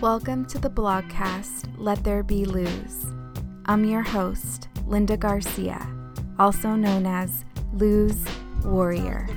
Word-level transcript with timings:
Welcome 0.00 0.46
to 0.46 0.58
the 0.58 0.70
blogcast 0.70 1.74
Let 1.76 2.02
There 2.02 2.22
Be 2.22 2.46
Luz. 2.46 3.12
I'm 3.66 3.84
your 3.84 4.00
host, 4.00 4.70
Linda 4.86 5.14
Garcia, 5.14 5.86
also 6.38 6.70
known 6.70 7.04
as 7.04 7.44
Luz 7.74 8.24
Warrior. 8.64 9.28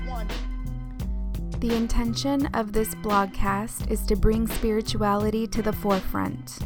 The 1.60 1.76
intention 1.76 2.46
of 2.54 2.72
this 2.72 2.96
blogcast 2.96 3.92
is 3.92 4.06
to 4.06 4.16
bring 4.16 4.48
spirituality 4.48 5.48
to 5.48 5.62
the 5.62 5.74
forefront, 5.74 6.60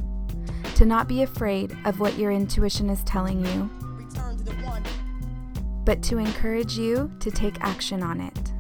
to 0.76 0.86
not 0.86 1.08
be 1.08 1.24
afraid 1.24 1.76
of 1.86 2.00
what 2.00 2.20
your 2.20 2.32
intuition 2.32 2.92
is 2.92 3.04
telling 3.04 3.44
you, 3.44 3.68
but 5.86 6.04
to 6.04 6.20
encourage 6.20 6.78
you 6.78 7.12
to 7.20 7.32
take 7.32 7.60
action 7.62 8.04
on 8.04 8.22
it. 8.22 8.54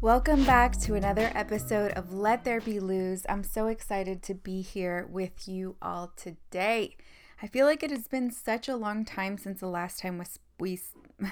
Welcome 0.00 0.44
back 0.44 0.78
to 0.82 0.94
another 0.94 1.32
episode 1.34 1.90
of 1.94 2.14
Let 2.14 2.44
There 2.44 2.60
Be 2.60 2.78
Luz. 2.78 3.26
I'm 3.28 3.42
so 3.42 3.66
excited 3.66 4.22
to 4.22 4.34
be 4.34 4.62
here 4.62 5.08
with 5.10 5.48
you 5.48 5.74
all 5.82 6.12
today. 6.14 6.96
I 7.42 7.48
feel 7.48 7.66
like 7.66 7.82
it 7.82 7.90
has 7.90 8.06
been 8.06 8.30
such 8.30 8.68
a 8.68 8.76
long 8.76 9.04
time 9.04 9.36
since 9.38 9.58
the 9.58 9.66
last 9.66 9.98
time 9.98 10.22
we. 10.60 10.78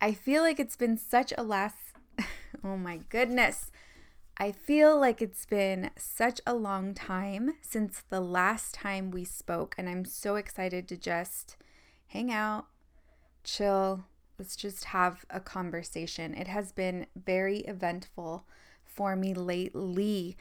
I 0.00 0.12
feel 0.12 0.44
like 0.44 0.60
it's 0.60 0.76
been 0.76 0.96
such 0.96 1.32
a 1.36 1.42
last. 1.42 1.76
Oh 2.62 2.76
my 2.76 3.00
goodness. 3.08 3.72
I 4.38 4.52
feel 4.52 4.96
like 4.96 5.20
it's 5.20 5.44
been 5.44 5.90
such 5.96 6.40
a 6.46 6.54
long 6.54 6.94
time 6.94 7.54
since 7.62 8.04
the 8.10 8.20
last 8.20 8.74
time 8.74 9.10
we 9.10 9.24
spoke, 9.24 9.74
and 9.76 9.88
I'm 9.88 10.04
so 10.04 10.36
excited 10.36 10.86
to 10.86 10.96
just 10.96 11.56
hang 12.06 12.30
out, 12.30 12.66
chill, 13.42 14.04
let's 14.40 14.56
just 14.56 14.84
have 14.86 15.26
a 15.28 15.38
conversation. 15.38 16.32
It 16.32 16.48
has 16.48 16.72
been 16.72 17.04
very 17.14 17.58
eventful 17.58 18.46
for 18.86 19.14
me 19.14 19.34
lately. 19.34 20.34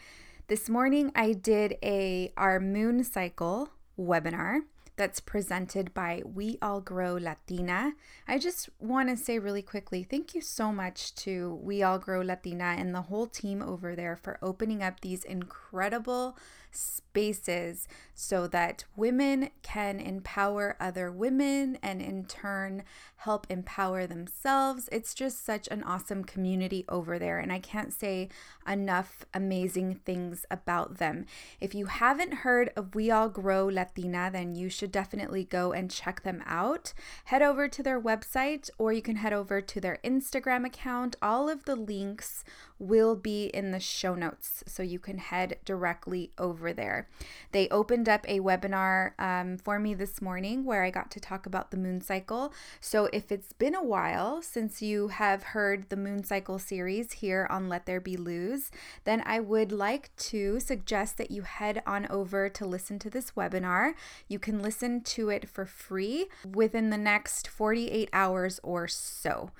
This 0.47 0.69
morning 0.69 1.11
I 1.16 1.33
did 1.33 1.75
a 1.83 2.31
our 2.38 2.61
moon 2.61 3.03
cycle 3.03 3.72
webinar 4.00 4.61
that's 5.00 5.22
presented 5.22 5.94
by 5.94 6.22
We 6.25 6.58
All 6.61 6.81
Grow 6.81 7.14
Latina. 7.14 7.94
I 8.28 8.38
just 8.38 8.69
want 8.80 9.08
to 9.08 9.16
say 9.16 9.39
really 9.39 9.61
quickly 9.61 10.03
thank 10.03 10.36
you 10.36 10.42
so 10.42 10.73
much 10.73 11.16
to 11.23 11.58
We 11.64 11.81
All 11.81 11.97
Grow 11.97 12.19
Latina 12.22 12.75
and 12.78 12.94
the 12.94 13.03
whole 13.03 13.25
team 13.25 13.61
over 13.61 13.95
there 13.95 14.17
for 14.17 14.38
opening 14.42 14.83
up 14.83 15.00
these 15.00 15.23
incredible 15.23 16.36
spaces 16.72 17.88
so 18.14 18.47
that 18.47 18.83
women 18.95 19.50
can 19.64 20.00
empower 20.00 20.75
other 20.80 21.11
women 21.11 21.77
and 21.81 22.02
in 22.02 22.25
turn 22.25 22.83
help 23.17 23.47
empower 23.50 24.05
themselves. 24.05 24.88
It's 24.92 25.14
just 25.14 25.44
such 25.45 25.67
an 25.72 25.83
awesome 25.83 26.23
community 26.23 26.86
over 26.88 27.17
there, 27.17 27.39
and 27.39 27.52
I 27.52 27.59
can't 27.59 27.94
say 27.94 28.30
enough 28.67 29.25
amazing 29.33 29.95
things 30.05 30.45
about 30.52 30.97
them. 30.97 31.25
If 31.59 31.73
you 31.73 31.88
haven't 31.88 32.33
heard 32.45 32.72
of 32.75 32.95
We 32.95 33.09
All 33.11 33.30
Grow 33.30 33.66
Latina, 33.66 34.30
then 34.31 34.55
you 34.55 34.70
should 34.70 34.89
definitely 34.90 35.44
go 35.44 35.72
and 35.72 35.90
check 35.90 36.23
them 36.23 36.44
out. 36.45 36.94
Head 37.26 37.42
over 37.42 37.68
to 37.68 37.84
their 37.84 38.02
website 38.02 38.70
or 38.78 38.92
you 38.92 39.02
can 39.02 39.18
head 39.18 39.34
over 39.34 39.61
to 39.61 39.80
their 39.82 40.00
Instagram 40.04 40.66
account. 40.66 41.16
All 41.22 41.48
of 41.48 41.66
the 41.66 41.76
links 41.76 42.44
will 42.80 43.16
be 43.16 43.45
in 43.48 43.72
the 43.72 43.80
show 43.80 44.16
notes, 44.16 44.64
so 44.66 44.82
you 44.82 44.98
can 45.00 45.17
head 45.17 45.58
directly 45.66 46.32
over 46.38 46.72
there. 46.73 47.08
They 47.52 47.67
opened 47.70 48.08
up 48.08 48.26
a 48.28 48.40
webinar 48.40 49.12
um, 49.20 49.58
for 49.58 49.80
me 49.80 49.94
this 49.94 50.22
morning 50.22 50.64
where 50.64 50.84
I 50.84 50.89
got 50.89 51.12
to 51.12 51.20
talk 51.20 51.45
about 51.45 51.72
the 51.72 51.78
moon 51.78 52.02
cycle. 52.02 52.54
So, 52.80 53.10
if 53.12 53.32
it's 53.32 53.54
been 53.54 53.76
a 53.76 53.84
while 53.84 54.42
since 54.42 54.82
you 54.82 55.10
have 55.10 55.44
heard 55.44 55.89
the 55.89 55.98
moon 55.98 56.23
cycle 56.23 56.58
series 56.58 57.14
here 57.14 57.48
on 57.50 57.68
Let 57.68 57.86
There 57.86 58.00
Be 58.00 58.16
Luz, 58.16 58.72
then 59.04 59.22
I 59.26 59.39
would 59.39 59.72
like 59.72 60.16
to 60.18 60.60
suggest 60.60 61.18
that 61.18 61.32
you 61.32 61.42
head 61.42 61.84
on 61.86 62.08
over 62.10 62.50
to 62.50 62.66
listen 62.66 62.98
to 63.00 63.10
this 63.10 63.32
webinar. 63.32 63.94
You 64.28 64.39
can 64.39 64.62
listen 64.62 65.02
to 65.02 65.30
it 65.30 65.50
for 65.50 65.66
free 65.66 66.28
within 66.50 66.89
the 66.89 66.98
next 66.98 67.48
48 67.48 68.10
hours 68.14 68.60
or 68.64 68.88
so 68.88 69.52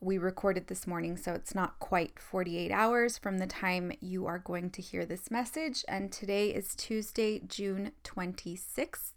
we 0.00 0.18
recorded 0.18 0.68
this 0.68 0.86
morning, 0.86 1.16
so 1.16 1.32
it's 1.32 1.54
not 1.54 1.78
quite 1.80 2.18
48 2.18 2.70
hours 2.70 3.18
from 3.18 3.38
the 3.38 3.46
time 3.46 3.92
you 4.00 4.26
are 4.26 4.38
going 4.38 4.70
to 4.70 4.82
hear 4.82 5.04
this 5.04 5.30
message. 5.30 5.84
And 5.88 6.12
today 6.12 6.50
is 6.50 6.74
Tuesday, 6.76 7.40
June 7.40 7.90
26th. 8.04 9.12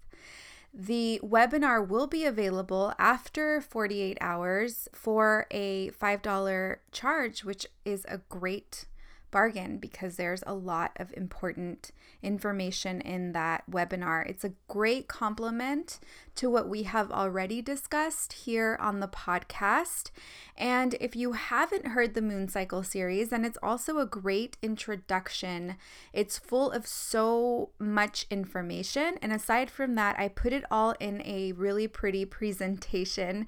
The 0.73 1.19
webinar 1.21 1.85
will 1.85 2.07
be 2.07 2.25
available 2.25 2.93
after 2.97 3.61
48 3.61 4.17
hours 4.21 4.87
for 4.93 5.45
a 5.51 5.91
$5 5.91 6.77
charge, 6.91 7.43
which 7.43 7.67
is 7.85 8.05
a 8.07 8.19
great 8.29 8.85
bargain 9.31 9.77
because 9.77 10.17
there's 10.17 10.43
a 10.45 10.53
lot 10.53 10.91
of 10.97 11.13
important 11.15 11.91
information 12.21 13.01
in 13.01 13.31
that 13.31 13.63
webinar. 13.69 14.27
It's 14.29 14.43
a 14.43 14.53
great 14.67 15.07
complement 15.07 15.99
to 16.35 16.49
what 16.49 16.69
we 16.69 16.83
have 16.83 17.11
already 17.11 17.61
discussed 17.61 18.33
here 18.33 18.77
on 18.79 18.99
the 18.99 19.07
podcast. 19.07 20.11
And 20.57 20.95
if 21.01 21.15
you 21.15 21.33
haven't 21.33 21.87
heard 21.87 22.13
the 22.13 22.21
Moon 22.21 22.47
Cycle 22.47 22.83
series, 22.83 23.29
then 23.29 23.43
it's 23.43 23.57
also 23.63 23.97
a 23.97 24.05
great 24.05 24.57
introduction. 24.61 25.75
It's 26.13 26.37
full 26.37 26.71
of 26.71 26.85
so 26.85 27.69
much 27.79 28.27
information. 28.29 29.17
And 29.21 29.31
aside 29.31 29.71
from 29.71 29.95
that, 29.95 30.19
I 30.19 30.27
put 30.27 30.53
it 30.53 30.63
all 30.69 30.93
in 30.99 31.21
a 31.25 31.53
really 31.53 31.87
pretty 31.87 32.25
presentation. 32.25 33.47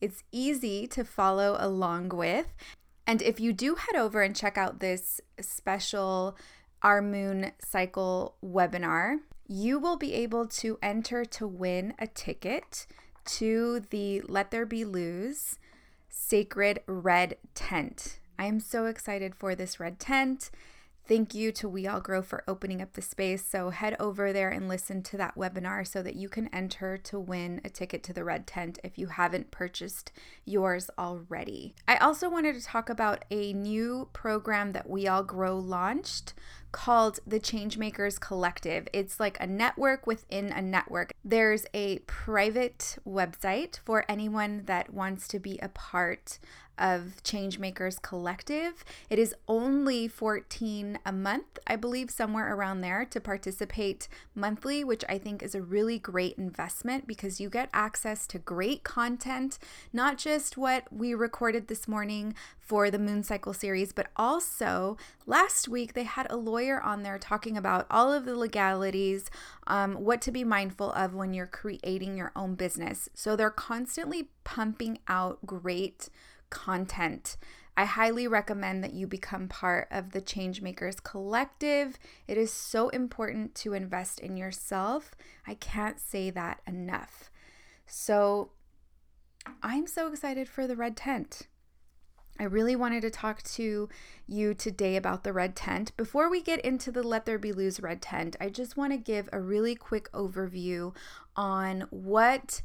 It's 0.00 0.22
easy 0.32 0.86
to 0.88 1.04
follow 1.04 1.56
along 1.58 2.10
with. 2.10 2.46
And 3.08 3.22
if 3.22 3.40
you 3.40 3.54
do 3.54 3.74
head 3.74 3.98
over 3.98 4.20
and 4.20 4.36
check 4.36 4.58
out 4.58 4.80
this 4.80 5.18
special 5.40 6.36
Our 6.82 7.00
Moon 7.00 7.52
Cycle 7.58 8.36
webinar, 8.44 9.20
you 9.46 9.78
will 9.78 9.96
be 9.96 10.12
able 10.12 10.46
to 10.48 10.78
enter 10.82 11.24
to 11.24 11.48
win 11.48 11.94
a 11.98 12.06
ticket 12.06 12.86
to 13.24 13.80
the 13.88 14.20
Let 14.28 14.50
There 14.50 14.66
Be 14.66 14.84
Luz 14.84 15.58
Sacred 16.10 16.80
Red 16.86 17.38
Tent. 17.54 18.18
I 18.38 18.44
am 18.44 18.60
so 18.60 18.84
excited 18.84 19.34
for 19.34 19.54
this 19.54 19.80
red 19.80 19.98
tent. 19.98 20.50
Thank 21.08 21.32
you 21.32 21.52
to 21.52 21.70
We 21.70 21.86
All 21.86 22.02
Grow 22.02 22.20
for 22.20 22.44
opening 22.46 22.82
up 22.82 22.92
the 22.92 23.00
space. 23.00 23.42
So 23.42 23.70
head 23.70 23.96
over 23.98 24.30
there 24.30 24.50
and 24.50 24.68
listen 24.68 25.02
to 25.04 25.16
that 25.16 25.36
webinar 25.36 25.86
so 25.86 26.02
that 26.02 26.16
you 26.16 26.28
can 26.28 26.48
enter 26.48 26.98
to 26.98 27.18
win 27.18 27.62
a 27.64 27.70
ticket 27.70 28.02
to 28.02 28.12
the 28.12 28.24
Red 28.24 28.46
Tent 28.46 28.78
if 28.84 28.98
you 28.98 29.06
haven't 29.06 29.50
purchased 29.50 30.12
yours 30.44 30.90
already. 30.98 31.74
I 31.88 31.96
also 31.96 32.28
wanted 32.28 32.56
to 32.56 32.62
talk 32.62 32.90
about 32.90 33.24
a 33.30 33.54
new 33.54 34.10
program 34.12 34.72
that 34.72 34.90
We 34.90 35.08
All 35.08 35.22
Grow 35.22 35.56
launched 35.58 36.34
called 36.72 37.20
the 37.26 37.40
Changemakers 37.40 38.20
Collective. 38.20 38.88
It's 38.92 39.18
like 39.18 39.38
a 39.40 39.46
network 39.46 40.06
within 40.06 40.52
a 40.52 40.62
network. 40.62 41.12
There's 41.24 41.66
a 41.74 41.98
private 42.00 42.98
website 43.06 43.78
for 43.84 44.04
anyone 44.08 44.62
that 44.66 44.92
wants 44.92 45.28
to 45.28 45.38
be 45.38 45.58
a 45.60 45.68
part 45.68 46.38
of 46.78 47.14
Changemakers 47.24 48.00
Collective. 48.00 48.84
It 49.10 49.18
is 49.18 49.34
only 49.46 50.08
14 50.08 50.98
a 51.04 51.12
month, 51.12 51.58
I 51.66 51.76
believe 51.76 52.10
somewhere 52.10 52.54
around 52.54 52.80
there 52.80 53.04
to 53.06 53.20
participate 53.20 54.08
monthly, 54.34 54.84
which 54.84 55.04
I 55.08 55.18
think 55.18 55.42
is 55.42 55.54
a 55.54 55.62
really 55.62 55.98
great 55.98 56.38
investment 56.38 57.06
because 57.06 57.40
you 57.40 57.50
get 57.50 57.68
access 57.72 58.26
to 58.28 58.38
great 58.38 58.84
content, 58.84 59.58
not 59.92 60.18
just 60.18 60.56
what 60.56 60.84
we 60.92 61.14
recorded 61.14 61.68
this 61.68 61.88
morning 61.88 62.34
for 62.60 62.90
the 62.90 62.98
Moon 62.98 63.22
Cycle 63.22 63.54
series, 63.54 63.92
but 63.92 64.08
also 64.16 64.96
last 65.26 65.68
week 65.68 65.94
they 65.94 66.04
had 66.04 66.26
a 66.30 66.36
lawyer 66.36 66.57
on 66.82 67.02
there 67.02 67.18
talking 67.18 67.56
about 67.56 67.86
all 67.90 68.12
of 68.12 68.24
the 68.24 68.36
legalities, 68.36 69.30
um, 69.66 69.94
what 69.94 70.20
to 70.22 70.32
be 70.32 70.44
mindful 70.44 70.92
of 70.92 71.14
when 71.14 71.32
you're 71.32 71.46
creating 71.46 72.16
your 72.16 72.32
own 72.34 72.54
business. 72.54 73.08
So 73.14 73.36
they're 73.36 73.50
constantly 73.50 74.30
pumping 74.44 74.98
out 75.08 75.44
great 75.46 76.08
content. 76.50 77.36
I 77.76 77.84
highly 77.84 78.26
recommend 78.26 78.82
that 78.82 78.94
you 78.94 79.06
become 79.06 79.46
part 79.46 79.86
of 79.90 80.10
the 80.10 80.20
Changemakers 80.20 81.02
Collective. 81.02 81.96
It 82.26 82.36
is 82.36 82.52
so 82.52 82.88
important 82.88 83.54
to 83.56 83.72
invest 83.72 84.18
in 84.18 84.36
yourself. 84.36 85.14
I 85.46 85.54
can't 85.54 86.00
say 86.00 86.30
that 86.30 86.60
enough. 86.66 87.30
So, 87.86 88.50
I'm 89.62 89.86
so 89.86 90.08
excited 90.08 90.48
for 90.48 90.66
the 90.66 90.76
red 90.76 90.96
tent. 90.96 91.46
I 92.38 92.44
really 92.44 92.76
wanted 92.76 93.02
to 93.02 93.10
talk 93.10 93.42
to 93.42 93.88
you 94.26 94.54
today 94.54 94.96
about 94.96 95.24
the 95.24 95.32
red 95.32 95.56
tent. 95.56 95.96
Before 95.96 96.30
we 96.30 96.40
get 96.40 96.60
into 96.60 96.92
the 96.92 97.02
Let 97.02 97.26
There 97.26 97.38
Be 97.38 97.52
Luz 97.52 97.80
red 97.80 98.00
tent, 98.00 98.36
I 98.40 98.48
just 98.48 98.76
want 98.76 98.92
to 98.92 98.98
give 98.98 99.28
a 99.32 99.40
really 99.40 99.74
quick 99.74 100.10
overview 100.12 100.94
on 101.34 101.86
what 101.90 102.62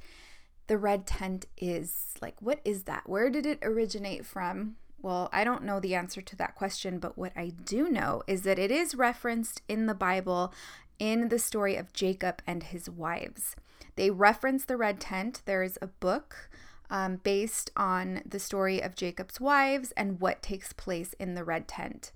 the 0.68 0.78
red 0.78 1.08
tent 1.08 1.48
is. 1.58 2.14
Like, 2.22 2.36
what 2.40 2.60
is 2.64 2.84
that? 2.84 3.10
Where 3.10 3.30
did 3.30 3.46
it 3.46 3.60
originate 3.64 4.26
from? 4.26 4.76
Well, 5.02 5.28
I 5.34 5.44
don't 5.44 5.64
know 5.64 5.80
the 5.80 5.96
answer 5.96 6.22
to 6.22 6.36
that 6.38 6.56
question, 6.56 7.00
but 7.00 7.18
what 7.18 7.34
I 7.36 7.50
do 7.50 7.90
know 7.90 8.24
is 8.28 8.44
that 8.44 8.60
it 8.60 8.72
is 8.72 8.96
referenced 8.96 9.62
in 9.68 9.88
the 9.88 9.94
Bible 9.96 10.54
in 11.00 11.30
the 11.30 11.40
story 11.40 11.76
of 11.76 11.92
Jacob 11.94 12.42
and 12.48 12.64
his 12.64 12.90
wives. 12.90 13.56
They 13.96 14.12
reference 14.12 14.66
the 14.66 14.78
red 14.78 15.00
tent. 15.00 15.42
There 15.46 15.64
is 15.64 15.78
a 15.82 15.88
book 15.88 16.50
um, 16.90 17.18
based 17.18 17.72
on 17.76 18.22
the 18.26 18.40
story 18.40 18.82
of 18.82 18.96
Jacob's 18.96 19.40
wives 19.40 19.92
and 19.98 20.20
what 20.20 20.42
takes 20.42 20.74
place 20.74 21.14
in 21.14 21.34
the 21.34 21.44
red 21.44 21.68
tent. 21.68 22.12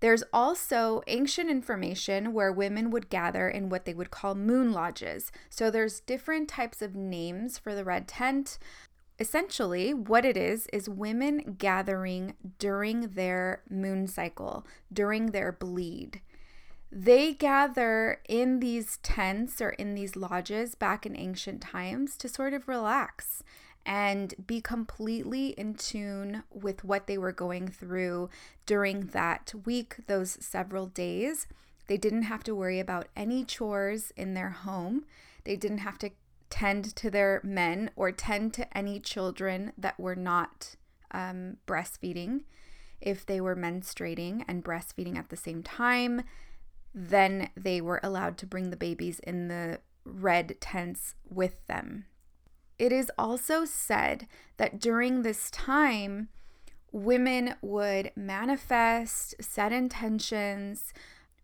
There's 0.00 0.24
also 0.32 1.02
ancient 1.06 1.50
information 1.50 2.32
where 2.32 2.50
women 2.50 2.90
would 2.90 3.10
gather 3.10 3.48
in 3.48 3.68
what 3.68 3.84
they 3.84 3.92
would 3.94 4.10
call 4.10 4.34
moon 4.34 4.72
lodges. 4.72 5.30
So 5.50 5.70
there's 5.70 6.00
different 6.00 6.48
types 6.48 6.80
of 6.80 6.94
names 6.94 7.58
for 7.58 7.74
the 7.74 7.84
red 7.84 8.08
tent. 8.08 8.58
Essentially, 9.18 9.92
what 9.92 10.24
it 10.24 10.38
is 10.38 10.66
is 10.72 10.88
women 10.88 11.56
gathering 11.58 12.32
during 12.58 13.08
their 13.08 13.62
moon 13.68 14.06
cycle, 14.06 14.66
during 14.90 15.26
their 15.26 15.52
bleed. 15.52 16.22
They 16.90 17.34
gather 17.34 18.20
in 18.26 18.60
these 18.60 18.96
tents 19.02 19.60
or 19.60 19.70
in 19.70 19.94
these 19.94 20.16
lodges 20.16 20.74
back 20.74 21.04
in 21.04 21.14
ancient 21.14 21.60
times 21.60 22.16
to 22.16 22.28
sort 22.28 22.54
of 22.54 22.66
relax 22.66 23.44
and 23.86 24.34
be 24.46 24.60
completely 24.60 25.48
in 25.48 25.74
tune 25.74 26.42
with 26.52 26.84
what 26.84 27.06
they 27.06 27.18
were 27.18 27.32
going 27.32 27.68
through 27.68 28.28
during 28.66 29.06
that 29.08 29.52
week, 29.64 29.96
those 30.06 30.38
several 30.40 30.86
days. 30.86 31.46
They 31.86 31.96
didn't 31.96 32.22
have 32.22 32.44
to 32.44 32.54
worry 32.54 32.78
about 32.78 33.08
any 33.16 33.44
chores 33.44 34.12
in 34.16 34.34
their 34.34 34.50
home. 34.50 35.04
They 35.44 35.56
didn't 35.56 35.78
have 35.78 35.98
to 35.98 36.10
tend 36.50 36.94
to 36.96 37.10
their 37.10 37.40
men 37.42 37.90
or 37.96 38.12
tend 38.12 38.52
to 38.54 38.76
any 38.76 39.00
children 39.00 39.72
that 39.78 39.98
were 39.98 40.16
not 40.16 40.76
um, 41.12 41.56
breastfeeding. 41.66 42.42
If 43.00 43.24
they 43.24 43.40
were 43.40 43.56
menstruating 43.56 44.44
and 44.46 44.64
breastfeeding 44.64 45.16
at 45.16 45.30
the 45.30 45.36
same 45.36 45.62
time, 45.62 46.22
then 46.94 47.50
they 47.56 47.80
were 47.80 48.00
allowed 48.02 48.36
to 48.38 48.46
bring 48.46 48.70
the 48.70 48.76
babies 48.76 49.20
in 49.20 49.48
the 49.48 49.80
red 50.04 50.60
tents 50.60 51.14
with 51.28 51.66
them. 51.66 52.04
It 52.80 52.92
is 52.92 53.12
also 53.18 53.66
said 53.66 54.26
that 54.56 54.80
during 54.80 55.20
this 55.20 55.50
time, 55.50 56.30
women 56.90 57.54
would 57.60 58.10
manifest, 58.16 59.34
set 59.38 59.70
intentions, 59.70 60.94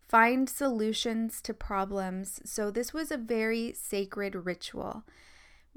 find 0.09 0.49
solutions 0.49 1.43
to 1.43 1.53
problems. 1.53 2.41
So, 2.47 2.71
this 2.71 2.95
was 2.95 3.11
a 3.11 3.19
very 3.19 3.75
sacred 3.75 4.47
ritual. 4.47 5.05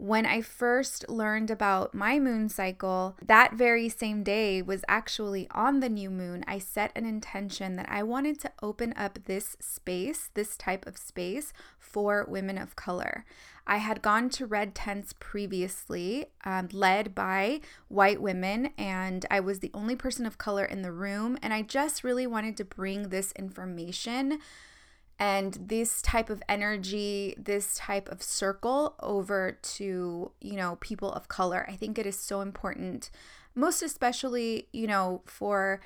When 0.01 0.25
I 0.25 0.41
first 0.41 1.09
learned 1.09 1.51
about 1.51 1.93
my 1.93 2.19
moon 2.19 2.47
cycle, 2.47 3.17
that 3.21 3.55
very 3.55 3.89
same 3.89 4.23
day 4.23 4.61
was 4.61 4.85
actually 4.87 5.45
on 5.51 5.81
the 5.81 5.89
new 5.89 6.09
moon. 6.09 6.45
I 6.47 6.57
set 6.57 6.93
an 6.95 7.05
intention 7.05 7.75
that 7.75 7.89
I 7.89 8.03
wanted 8.03 8.39
to 8.39 8.51
open 8.63 8.93
up 8.95 9.19
this 9.25 9.57
space, 9.59 10.29
this 10.35 10.55
type 10.55 10.87
of 10.87 10.97
space 10.97 11.51
for 11.77 12.25
women 12.29 12.57
of 12.57 12.77
color. 12.77 13.25
I 13.67 13.79
had 13.79 14.01
gone 14.01 14.29
to 14.29 14.45
red 14.45 14.73
tents 14.73 15.13
previously, 15.19 16.27
um, 16.45 16.69
led 16.71 17.13
by 17.13 17.59
white 17.89 18.21
women, 18.21 18.69
and 18.77 19.25
I 19.29 19.41
was 19.41 19.59
the 19.59 19.71
only 19.73 19.97
person 19.97 20.25
of 20.25 20.37
color 20.37 20.63
in 20.63 20.81
the 20.81 20.93
room. 20.93 21.37
And 21.43 21.53
I 21.53 21.61
just 21.61 22.05
really 22.05 22.25
wanted 22.25 22.55
to 22.55 22.63
bring 22.63 23.09
this 23.09 23.33
information 23.33 24.39
and 25.19 25.57
this 25.59 26.01
type 26.01 26.29
of 26.29 26.41
energy, 26.47 27.35
this 27.37 27.75
type 27.75 28.07
of 28.07 28.23
circle 28.23 28.95
over 29.01 29.57
to, 29.61 30.31
you 30.39 30.55
know, 30.55 30.77
people 30.79 31.11
of 31.11 31.27
color. 31.27 31.65
I 31.67 31.75
think 31.75 31.99
it 31.99 32.05
is 32.05 32.17
so 32.17 32.39
important, 32.39 33.11
most 33.53 33.81
especially, 33.81 34.67
you 34.71 34.87
know, 34.87 35.21
for 35.25 35.81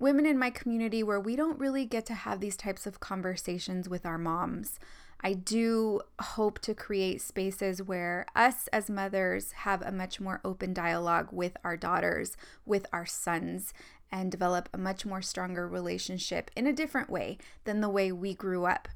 women 0.00 0.26
in 0.26 0.36
my 0.36 0.50
community 0.50 1.04
where 1.04 1.20
we 1.20 1.36
don't 1.36 1.60
really 1.60 1.86
get 1.86 2.04
to 2.06 2.14
have 2.14 2.40
these 2.40 2.56
types 2.56 2.84
of 2.84 2.98
conversations 2.98 3.88
with 3.88 4.04
our 4.04 4.18
moms. 4.18 4.80
I 5.22 5.34
do 5.34 6.00
hope 6.20 6.58
to 6.60 6.74
create 6.74 7.20
spaces 7.20 7.82
where 7.82 8.26
us 8.34 8.68
as 8.68 8.90
mothers 8.90 9.52
have 9.52 9.80
a 9.82 9.92
much 9.92 10.20
more 10.20 10.40
open 10.44 10.74
dialogue 10.74 11.28
with 11.30 11.56
our 11.62 11.76
daughters, 11.76 12.36
with 12.66 12.86
our 12.92 13.06
sons, 13.06 13.72
and 14.10 14.30
develop 14.30 14.68
a 14.72 14.78
much 14.78 15.06
more 15.06 15.22
stronger 15.22 15.68
relationship 15.68 16.50
in 16.56 16.66
a 16.66 16.72
different 16.72 17.08
way 17.08 17.38
than 17.64 17.80
the 17.80 17.88
way 17.88 18.10
we 18.10 18.34
grew 18.34 18.66
up. 18.66 18.88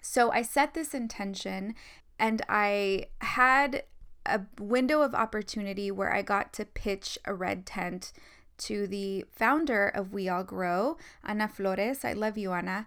So 0.00 0.30
I 0.30 0.42
set 0.42 0.74
this 0.74 0.94
intention 0.94 1.74
and 2.18 2.42
I 2.48 3.06
had 3.20 3.82
a 4.24 4.42
window 4.58 5.02
of 5.02 5.14
opportunity 5.14 5.90
where 5.90 6.12
I 6.14 6.22
got 6.22 6.52
to 6.54 6.64
pitch 6.64 7.18
a 7.24 7.34
red 7.34 7.66
tent 7.66 8.12
to 8.56 8.86
the 8.86 9.24
founder 9.30 9.88
of 9.88 10.12
We 10.12 10.28
All 10.28 10.44
Grow, 10.44 10.96
Ana 11.24 11.48
Flores. 11.48 12.04
I 12.04 12.12
love 12.12 12.38
you, 12.38 12.52
Ana. 12.52 12.86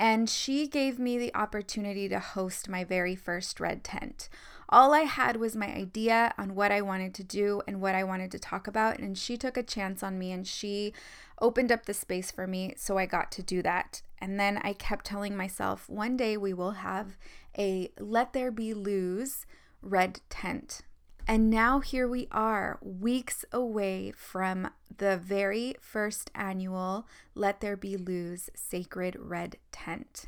And 0.00 0.30
she 0.30 0.66
gave 0.66 0.98
me 0.98 1.18
the 1.18 1.34
opportunity 1.34 2.08
to 2.08 2.18
host 2.20 2.70
my 2.70 2.84
very 2.84 3.14
first 3.14 3.60
red 3.60 3.84
tent. 3.84 4.30
All 4.70 4.94
I 4.94 5.00
had 5.00 5.36
was 5.36 5.54
my 5.54 5.66
idea 5.66 6.32
on 6.38 6.54
what 6.54 6.72
I 6.72 6.80
wanted 6.80 7.12
to 7.16 7.22
do 7.22 7.60
and 7.68 7.82
what 7.82 7.94
I 7.94 8.02
wanted 8.02 8.30
to 8.30 8.38
talk 8.38 8.66
about. 8.66 8.98
And 8.98 9.18
she 9.18 9.36
took 9.36 9.58
a 9.58 9.62
chance 9.62 10.02
on 10.02 10.18
me 10.18 10.32
and 10.32 10.46
she 10.46 10.94
opened 11.38 11.70
up 11.70 11.84
the 11.84 11.92
space 11.92 12.30
for 12.30 12.46
me. 12.46 12.72
So 12.78 12.96
I 12.96 13.04
got 13.04 13.30
to 13.32 13.42
do 13.42 13.60
that. 13.60 14.00
And 14.18 14.40
then 14.40 14.56
I 14.64 14.72
kept 14.72 15.04
telling 15.04 15.36
myself, 15.36 15.86
one 15.86 16.16
day 16.16 16.34
we 16.38 16.54
will 16.54 16.70
have 16.72 17.18
a 17.58 17.92
Let 17.98 18.32
There 18.32 18.50
Be 18.50 18.72
Luz 18.72 19.44
red 19.82 20.20
tent. 20.30 20.80
And 21.26 21.50
now 21.50 21.80
here 21.80 22.08
we 22.08 22.28
are, 22.30 22.78
weeks 22.82 23.44
away 23.52 24.12
from 24.16 24.70
the 24.96 25.16
very 25.16 25.76
first 25.80 26.30
annual 26.34 27.06
Let 27.34 27.60
There 27.60 27.76
Be 27.76 27.96
Luz 27.96 28.50
Sacred 28.54 29.16
Red 29.18 29.56
Tent. 29.72 30.26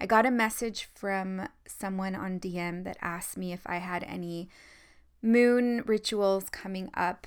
I 0.00 0.06
got 0.06 0.26
a 0.26 0.30
message 0.30 0.88
from 0.94 1.48
someone 1.66 2.14
on 2.14 2.38
DM 2.38 2.84
that 2.84 2.98
asked 3.02 3.36
me 3.36 3.52
if 3.52 3.62
I 3.66 3.78
had 3.78 4.04
any 4.04 4.48
moon 5.20 5.82
rituals 5.86 6.48
coming 6.50 6.90
up 6.94 7.26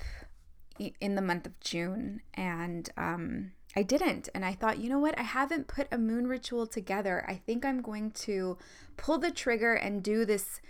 in 0.78 1.14
the 1.14 1.22
month 1.22 1.46
of 1.46 1.60
June. 1.60 2.22
And 2.32 2.88
um, 2.96 3.52
I 3.76 3.82
didn't. 3.82 4.28
And 4.34 4.44
I 4.44 4.54
thought, 4.54 4.78
you 4.78 4.88
know 4.88 4.98
what? 4.98 5.18
I 5.18 5.22
haven't 5.22 5.68
put 5.68 5.86
a 5.92 5.98
moon 5.98 6.26
ritual 6.26 6.66
together. 6.66 7.24
I 7.28 7.34
think 7.34 7.64
I'm 7.64 7.82
going 7.82 8.10
to 8.12 8.56
pull 8.96 9.18
the 9.18 9.30
trigger 9.30 9.74
and 9.74 10.02
do 10.02 10.24
this 10.24 10.60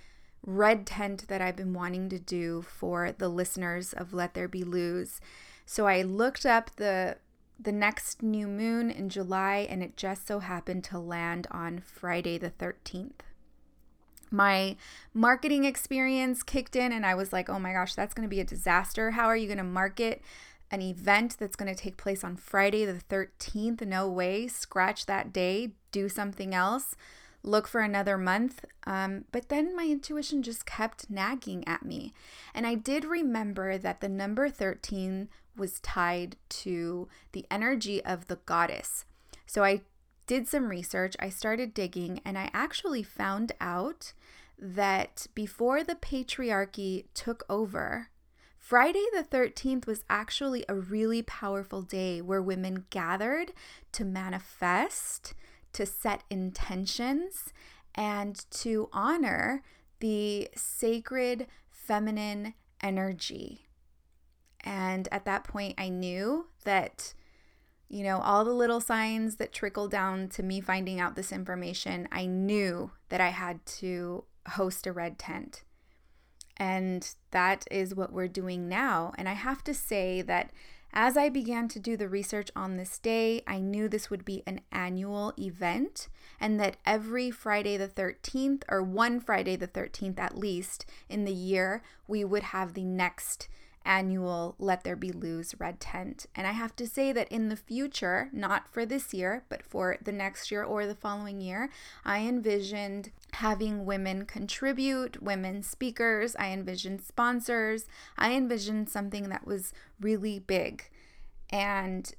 red 0.45 0.87
tent 0.87 1.29
that 1.29 1.41
I've 1.41 1.57
been 1.57 1.73
wanting 1.73 2.09
to 2.09 2.19
do 2.19 2.63
for 2.63 3.13
the 3.13 3.29
listeners 3.29 3.93
of 3.93 4.13
Let 4.13 4.35
There 4.35 4.49
Be 4.49 4.65
Luz. 4.65 5.21
So 5.67 5.87
I 5.87 6.03
looked 6.03 6.45
up 6.45 6.77
the 6.77 7.19
the 7.61 7.73
next 7.73 8.23
new 8.23 8.49
moon 8.49 8.91
in 8.91 9.09
July 9.09 9.67
and 9.71 9.85
it 9.85 9.97
just 9.97 10.27
so 10.27 10.41
happened 10.41 10.83
to 10.83 10.99
land 10.99 11.47
on 11.53 11.79
Friday 11.79 12.37
the 12.37 12.51
13th. 12.51 13.21
My 14.33 14.77
marketing 15.15 15.65
experience 15.65 16.43
kicked 16.43 16.75
in 16.75 16.91
and 16.91 17.07
I 17.07 17.15
was 17.15 17.33
like, 17.33 17.49
"Oh 17.49 17.61
my 17.61 17.73
gosh, 17.73 17.95
that's 17.95 18.15
going 18.15 18.27
to 18.27 18.35
be 18.35 18.41
a 18.41 18.45
disaster. 18.45 19.13
How 19.13 19.27
are 19.27 19.37
you 19.37 19.47
going 19.47 19.59
to 19.59 19.65
market 19.65 20.23
an 20.71 20.81
event 20.81 21.37
that's 21.39 21.55
going 21.55 21.73
to 21.73 21.81
take 21.81 21.99
place 21.99 22.25
on 22.25 22.37
Friday 22.37 22.85
the 22.85 22.95
13th? 22.95 23.87
No 23.87 24.09
way. 24.09 24.49
Scratch 24.49 25.07
that 25.07 25.33
day. 25.33 25.73
Do 25.93 26.09
something 26.09 26.55
else." 26.55 26.97
Look 27.43 27.67
for 27.67 27.81
another 27.81 28.17
month. 28.17 28.65
Um, 28.87 29.25
but 29.33 29.49
then 29.49 29.75
my 29.75 29.87
intuition 29.87 30.43
just 30.43 30.67
kept 30.67 31.11
nagging 31.11 31.67
at 31.67 31.85
me. 31.85 32.13
And 32.55 32.67
I 32.67 32.75
did 32.75 33.05
remember 33.05 33.79
that 33.79 34.01
the 34.01 34.09
number 34.09 34.49
13 34.49 35.29
was 35.57 35.81
tied 35.81 36.37
to 36.49 37.09
the 37.33 37.47
energy 37.51 38.05
of 38.05 38.29
the 38.29 38.37
goddess. 38.47 39.05
So 39.47 39.65
I 39.65 39.83
did 40.27 40.49
some 40.49 40.69
research, 40.69 41.15
I 41.19 41.29
started 41.29 41.75
digging, 41.75 42.21
and 42.25 42.39
I 42.39 42.51
actually 42.55 43.03
found 43.03 43.53
out 43.61 44.13
that 44.59 45.27
before 45.35 45.83
the 45.83 45.97
patriarchy 45.97 47.07
took 47.13 47.45
over, 47.51 48.09
Friday 48.59 49.05
the 49.13 49.25
13th 49.25 49.87
was 49.87 50.05
actually 50.09 50.65
a 50.69 50.75
really 50.75 51.21
powerful 51.21 51.83
day 51.83 52.23
where 52.23 52.41
women 52.41 52.87
gathered 52.91 53.53
to 53.91 54.05
manifest, 54.05 55.35
to 55.73 55.87
set 55.87 56.25
intentions 56.31 57.53
and 57.95 58.45
to 58.51 58.89
honor 58.93 59.63
the 60.01 60.49
sacred 60.55 61.47
feminine 61.71 62.55
energy. 62.83 63.67
And 64.65 65.09
at 65.11 65.25
that 65.25 65.45
point, 65.45 65.75
I 65.79 65.89
knew 65.89 66.47
that, 66.65 67.15
you 67.89 68.03
know, 68.03 68.19
all 68.21 68.45
the 68.45 68.53
little 68.53 68.81
signs 68.81 69.37
that 69.37 69.53
trickled 69.53 69.91
down 69.91 70.29
to 70.31 70.43
me 70.43 70.61
finding 70.61 71.01
out 71.01 71.17
this 71.17 71.33
information, 71.33 72.09
I 72.13 72.27
knew 72.27 72.93
that 73.09 73.21
I 73.21 73.31
had 73.31 73.65
to 73.67 74.25
host 74.51 74.87
a 74.87 74.93
red 74.93 75.19
tent. 75.19 75.65
And 76.57 77.09
that 77.33 77.67
is 77.71 77.95
what 77.95 78.13
we're 78.13 78.29
doing 78.29 78.69
now. 78.69 79.13
And 79.19 79.29
I 79.29 79.33
have 79.33 79.65
to 79.65 79.75
say 79.75 80.23
that 80.23 80.51
as 80.93 81.17
I 81.17 81.29
began 81.29 81.69
to 81.69 81.81
do 81.81 81.97
the 81.97 82.09
research 82.09 82.51
on 82.55 82.77
this 82.77 82.99
day, 82.99 83.43
I 83.47 83.61
knew 83.61 83.89
this 83.89 84.11
would 84.11 84.25
be 84.25 84.43
an 84.47 84.61
annual 84.71 85.33
event 85.39 86.09
and 86.41 86.61
that 86.61 86.77
every 86.85 87.31
Friday 87.31 87.77
the 87.77 87.89
13th, 87.89 88.63
or 88.69 88.83
one 88.83 89.21
Friday 89.21 89.57
the 89.57 89.69
13th 89.69 90.19
at 90.19 90.37
least 90.37 90.85
in 91.09 91.25
the 91.25 91.33
year, 91.33 91.83
we 92.07 92.25
would 92.25 92.43
have 92.43 92.75
the 92.75 92.85
next 92.85 93.49
annual 93.85 94.55
Let 94.59 94.85
There 94.85 94.97
Be 94.97 95.11
Luz 95.13 95.55
Red 95.59 95.81
Tent. 95.81 96.27
And 96.35 96.47
I 96.47 96.53
have 96.53 96.77
to 96.77 96.87
say 96.87 97.13
that 97.13 97.31
in 97.31 97.49
the 97.49 97.57
future, 97.57 98.29
not 98.33 98.69
for 98.69 98.87
this 98.87 99.13
year, 99.13 99.45
but 99.49 99.63
for 99.63 99.97
the 100.03 100.13
next 100.13 100.51
year 100.51 100.63
or 100.63 100.87
the 100.87 100.95
following 100.95 101.41
year, 101.41 101.71
I 102.05 102.21
envisioned 102.21 103.11
having 103.35 103.85
women 103.85 104.27
contribute, 104.27 105.23
women 105.23 105.63
speakers, 105.63 106.37
I 106.37 106.49
envisioned 106.51 107.03
sponsors, 107.03 107.87
I 108.19 108.33
envisioned 108.33 108.89
something 108.89 109.29
that 109.31 109.47
was 109.47 109.73
really 110.01 110.39
big. 110.39 110.91
And 111.51 112.13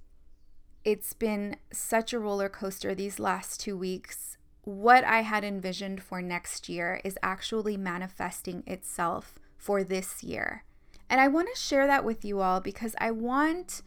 it's 0.84 1.14
been 1.14 1.58
such 1.72 2.14
a 2.14 2.20
roller 2.20 2.50
coaster 2.50 2.94
these 2.94 3.20
last 3.20 3.60
two 3.60 3.78
weeks. 3.78 4.38
What 4.64 5.04
I 5.04 5.22
had 5.22 5.44
envisioned 5.44 6.02
for 6.02 6.22
next 6.22 6.68
year 6.68 7.00
is 7.04 7.18
actually 7.22 7.78
manifesting 7.78 8.64
itself 8.66 9.40
for 9.58 9.84
this 9.84 10.24
year. 10.24 10.64
And 11.10 11.22
I 11.22 11.28
want 11.28 11.48
to 11.54 11.60
share 11.60 11.86
that 11.88 12.04
with 12.04 12.26
you 12.26 12.42
all 12.42 12.60
because 12.60 12.96
I 12.98 13.12
want 13.12 13.82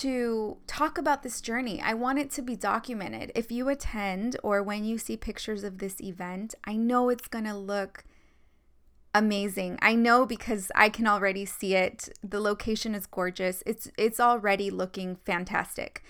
to 0.00 0.58
talk 0.66 0.98
about 0.98 1.22
this 1.22 1.40
journey. 1.40 1.80
I 1.80 1.94
want 1.94 2.18
it 2.18 2.30
to 2.32 2.42
be 2.42 2.56
documented. 2.56 3.32
If 3.34 3.50
you 3.50 3.68
attend 3.68 4.36
or 4.42 4.62
when 4.62 4.84
you 4.84 4.98
see 4.98 5.16
pictures 5.16 5.64
of 5.64 5.78
this 5.78 6.00
event, 6.00 6.54
I 6.64 6.76
know 6.76 7.08
it's 7.08 7.28
going 7.28 7.44
to 7.44 7.54
look 7.54 8.04
amazing. 9.14 9.78
I 9.82 9.94
know 9.94 10.24
because 10.26 10.70
I 10.74 10.88
can 10.88 11.06
already 11.06 11.44
see 11.44 11.74
it. 11.74 12.08
The 12.22 12.40
location 12.40 12.94
is 12.94 13.06
gorgeous. 13.06 13.62
It's 13.66 13.88
it's 13.98 14.20
already 14.20 14.70
looking 14.70 15.16
fantastic. 15.16 16.02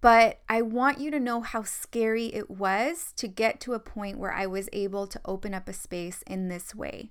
But 0.00 0.40
I 0.48 0.62
want 0.62 1.00
you 1.00 1.10
to 1.12 1.20
know 1.20 1.42
how 1.42 1.62
scary 1.62 2.26
it 2.26 2.50
was 2.50 3.12
to 3.16 3.28
get 3.28 3.60
to 3.60 3.74
a 3.74 3.78
point 3.78 4.18
where 4.18 4.32
I 4.32 4.46
was 4.46 4.68
able 4.72 5.06
to 5.06 5.20
open 5.24 5.54
up 5.54 5.68
a 5.68 5.72
space 5.72 6.22
in 6.26 6.48
this 6.48 6.74
way. 6.74 7.10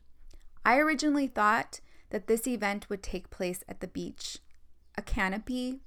I 0.65 0.77
originally 0.77 1.27
thought 1.27 1.79
that 2.10 2.27
this 2.27 2.45
event 2.45 2.89
would 2.89 3.01
take 3.01 3.29
place 3.29 3.63
at 3.69 3.79
the 3.79 3.88
beach. 3.88 4.39
A 4.98 5.01
canopy 5.01 5.79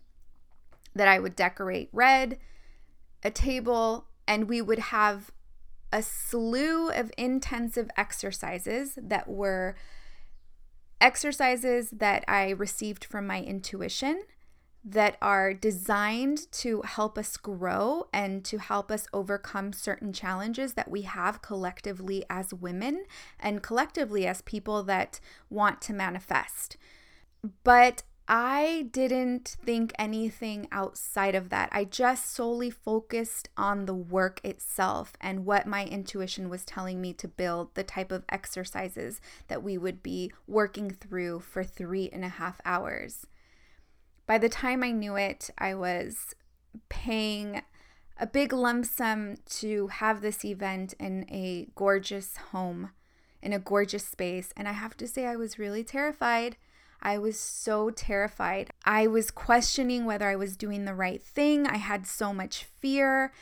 that 0.95 1.09
I 1.09 1.19
would 1.19 1.37
decorate 1.37 1.89
red, 1.93 2.39
a 3.23 3.31
table, 3.31 4.07
and 4.27 4.49
we 4.49 4.61
would 4.61 4.79
have 4.79 5.31
a 5.93 6.03
slew 6.03 6.91
of 6.91 7.13
intensive 7.17 7.89
exercises 7.97 8.99
that 9.01 9.29
were 9.29 9.77
exercises 11.01 11.91
that 11.91 12.25
I 12.27 12.51
received 12.51 13.05
from 13.05 13.27
my 13.27 13.43
intuition 13.43 14.23
that 14.85 15.17
are 15.23 15.55
designed 15.55 16.51
to 16.53 16.83
help 16.83 17.17
us 17.17 17.37
grow 17.39 18.07
and 18.13 18.45
to 18.45 18.59
help 18.59 18.91
us 18.91 19.07
overcome 19.15 19.73
certain 19.73 20.13
challenges 20.13 20.75
that 20.75 20.91
we 20.91 21.03
have 21.03 21.41
collectively 21.41 22.25
as 22.29 22.53
women 22.53 23.05
and 23.41 23.63
collectively 23.63 24.27
as 24.27 24.43
people 24.43 24.83
that 24.83 25.21
want 25.49 25.81
to 25.81 25.95
manifest. 25.95 26.77
But 27.63 28.03
I 28.27 28.89
didn't 28.91 29.57
think 29.65 29.93
anything 29.99 30.67
outside 30.73 31.35
of 31.35 31.51
that. 31.51 31.69
I 31.73 31.85
just 31.85 32.35
solely 32.35 32.71
focused 32.71 33.51
on 33.57 33.85
the 33.85 33.95
work 33.95 34.41
itself 34.43 35.13
and 35.21 35.45
what 35.45 35.67
my 35.67 35.85
intuition 35.85 36.49
was 36.49 36.65
telling 36.65 37.03
me 37.03 37.13
to 37.15 37.29
build, 37.29 37.75
the 37.75 37.83
type 37.85 38.11
of 38.11 38.25
exercises 38.31 39.21
that 39.49 39.63
we 39.63 39.77
would 39.77 40.03
be 40.03 40.33
working 40.47 40.91
through 40.91 41.41
for 41.41 41.63
three 41.63 42.09
and 42.13 42.25
a 42.25 42.29
half 42.29 42.63
hours. 42.65 43.27
By 44.27 44.39
the 44.39 44.49
time 44.49 44.83
I 44.83 44.91
knew 44.91 45.17
it, 45.17 45.51
I 45.59 45.75
was 45.75 46.35
paying 46.89 47.61
a 48.19 48.27
big 48.27 48.55
lump 48.55 48.87
sum 48.87 49.37
to 49.51 49.89
have 49.89 50.23
this 50.23 50.47
event 50.47 50.95
in 50.99 51.27
a 51.31 51.69
gorgeous 51.75 52.39
home, 52.53 52.93
in 53.43 53.53
a 53.53 53.59
gorgeous 53.59 54.07
space. 54.07 54.51
And 54.57 54.67
I 54.67 54.73
have 54.73 54.97
to 54.97 55.07
say, 55.07 55.27
I 55.27 55.37
was 55.37 55.59
really 55.59 55.85
terrified. 55.85 56.57
I 57.05 57.19
was 57.19 57.39
so 57.39 57.91
terrified. 57.91 58.71
I 58.85 59.07
was 59.07 59.31
questioning 59.31 60.07
whether 60.07 60.29
I 60.29 60.37
was 60.37 60.57
doing 60.57 60.85
the 60.85 60.95
right 60.95 61.23
thing. 61.23 61.67
I 61.67 61.77
had 61.77 62.07
so 62.07 62.33
much 62.33 62.65
fear. 62.65 63.33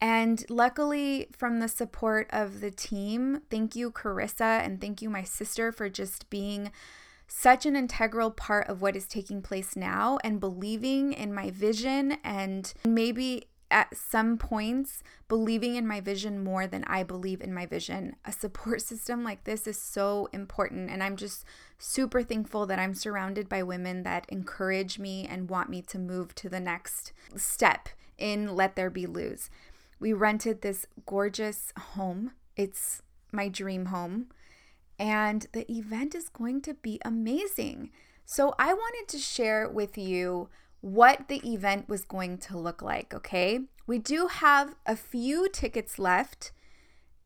And 0.00 0.44
luckily, 0.48 1.28
from 1.36 1.60
the 1.60 1.68
support 1.68 2.26
of 2.30 2.60
the 2.60 2.70
team, 2.70 3.42
thank 3.50 3.76
you, 3.76 3.90
Carissa, 3.90 4.64
and 4.64 4.80
thank 4.80 5.02
you, 5.02 5.10
my 5.10 5.24
sister, 5.24 5.70
for 5.70 5.90
just 5.90 6.30
being 6.30 6.72
such 7.28 7.64
an 7.64 7.76
integral 7.76 8.30
part 8.30 8.66
of 8.66 8.82
what 8.82 8.96
is 8.96 9.06
taking 9.06 9.40
place 9.42 9.76
now 9.76 10.18
and 10.24 10.40
believing 10.40 11.12
in 11.12 11.32
my 11.32 11.50
vision 11.50 12.16
and 12.24 12.72
maybe 12.84 13.44
at 13.70 13.96
some 13.96 14.36
points 14.36 15.02
believing 15.28 15.76
in 15.76 15.86
my 15.86 16.00
vision 16.00 16.42
more 16.42 16.66
than 16.66 16.84
I 16.84 17.02
believe 17.02 17.40
in 17.40 17.54
my 17.54 17.66
vision. 17.66 18.16
A 18.24 18.32
support 18.32 18.82
system 18.82 19.22
like 19.24 19.44
this 19.44 19.66
is 19.66 19.80
so 19.80 20.28
important. 20.32 20.90
And 20.90 21.02
I'm 21.02 21.16
just 21.16 21.44
super 21.78 22.22
thankful 22.22 22.66
that 22.66 22.78
I'm 22.78 22.94
surrounded 22.94 23.48
by 23.48 23.62
women 23.62 24.02
that 24.02 24.26
encourage 24.28 24.98
me 24.98 25.26
and 25.26 25.48
want 25.48 25.70
me 25.70 25.82
to 25.82 25.98
move 25.98 26.34
to 26.36 26.48
the 26.48 26.60
next 26.60 27.12
step 27.36 27.88
in 28.18 28.54
Let 28.54 28.76
There 28.76 28.90
Be 28.90 29.06
Luz. 29.06 29.50
We 29.98 30.12
rented 30.12 30.62
this 30.62 30.86
gorgeous 31.06 31.72
home. 31.78 32.32
It's 32.56 33.02
my 33.32 33.48
dream 33.48 33.86
home 33.86 34.28
and 35.00 35.46
the 35.52 35.70
event 35.72 36.14
is 36.14 36.28
going 36.28 36.60
to 36.60 36.74
be 36.74 37.00
amazing. 37.04 37.90
So, 38.26 38.54
I 38.58 38.74
wanted 38.74 39.08
to 39.08 39.18
share 39.18 39.68
with 39.68 39.96
you 39.96 40.50
what 40.80 41.28
the 41.28 41.46
event 41.46 41.88
was 41.88 42.04
going 42.04 42.38
to 42.38 42.58
look 42.58 42.82
like, 42.82 43.12
okay? 43.12 43.60
We 43.86 43.98
do 43.98 44.28
have 44.28 44.74
a 44.86 44.96
few 44.96 45.48
tickets 45.48 45.98
left. 45.98 46.52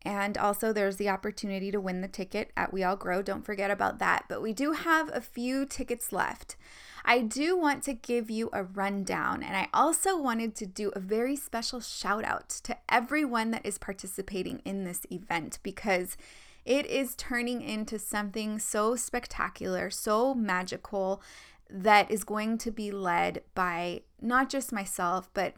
And 0.01 0.37
also, 0.37 0.71
there's 0.71 0.97
the 0.97 1.09
opportunity 1.09 1.71
to 1.71 1.81
win 1.81 2.01
the 2.01 2.07
ticket 2.07 2.51
at 2.55 2.71
We 2.71 2.83
All 2.83 2.95
Grow. 2.95 3.23
Don't 3.23 3.45
forget 3.45 3.71
about 3.71 3.97
that. 3.97 4.25
But 4.29 4.41
we 4.41 4.53
do 4.53 4.73
have 4.73 5.09
a 5.11 5.19
few 5.19 5.65
tickets 5.65 6.13
left. 6.13 6.55
I 7.03 7.21
do 7.21 7.57
want 7.57 7.83
to 7.83 7.93
give 7.93 8.29
you 8.29 8.49
a 8.51 8.63
rundown, 8.63 9.43
and 9.43 9.55
I 9.55 9.67
also 9.73 10.17
wanted 10.17 10.55
to 10.55 10.65
do 10.65 10.91
a 10.95 10.99
very 10.99 11.35
special 11.35 11.79
shout 11.79 12.23
out 12.23 12.49
to 12.63 12.77
everyone 12.89 13.51
that 13.51 13.65
is 13.65 13.77
participating 13.77 14.61
in 14.65 14.83
this 14.83 15.05
event 15.11 15.59
because 15.61 16.17
it 16.65 16.87
is 16.87 17.15
turning 17.15 17.61
into 17.61 17.99
something 17.99 18.57
so 18.57 18.95
spectacular, 18.95 19.91
so 19.91 20.33
magical 20.33 21.21
that 21.69 22.09
is 22.11 22.23
going 22.23 22.57
to 22.59 22.71
be 22.71 22.91
led 22.91 23.43
by 23.53 24.01
not 24.21 24.49
just 24.49 24.71
myself, 24.71 25.29
but 25.33 25.55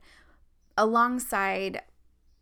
alongside 0.77 1.81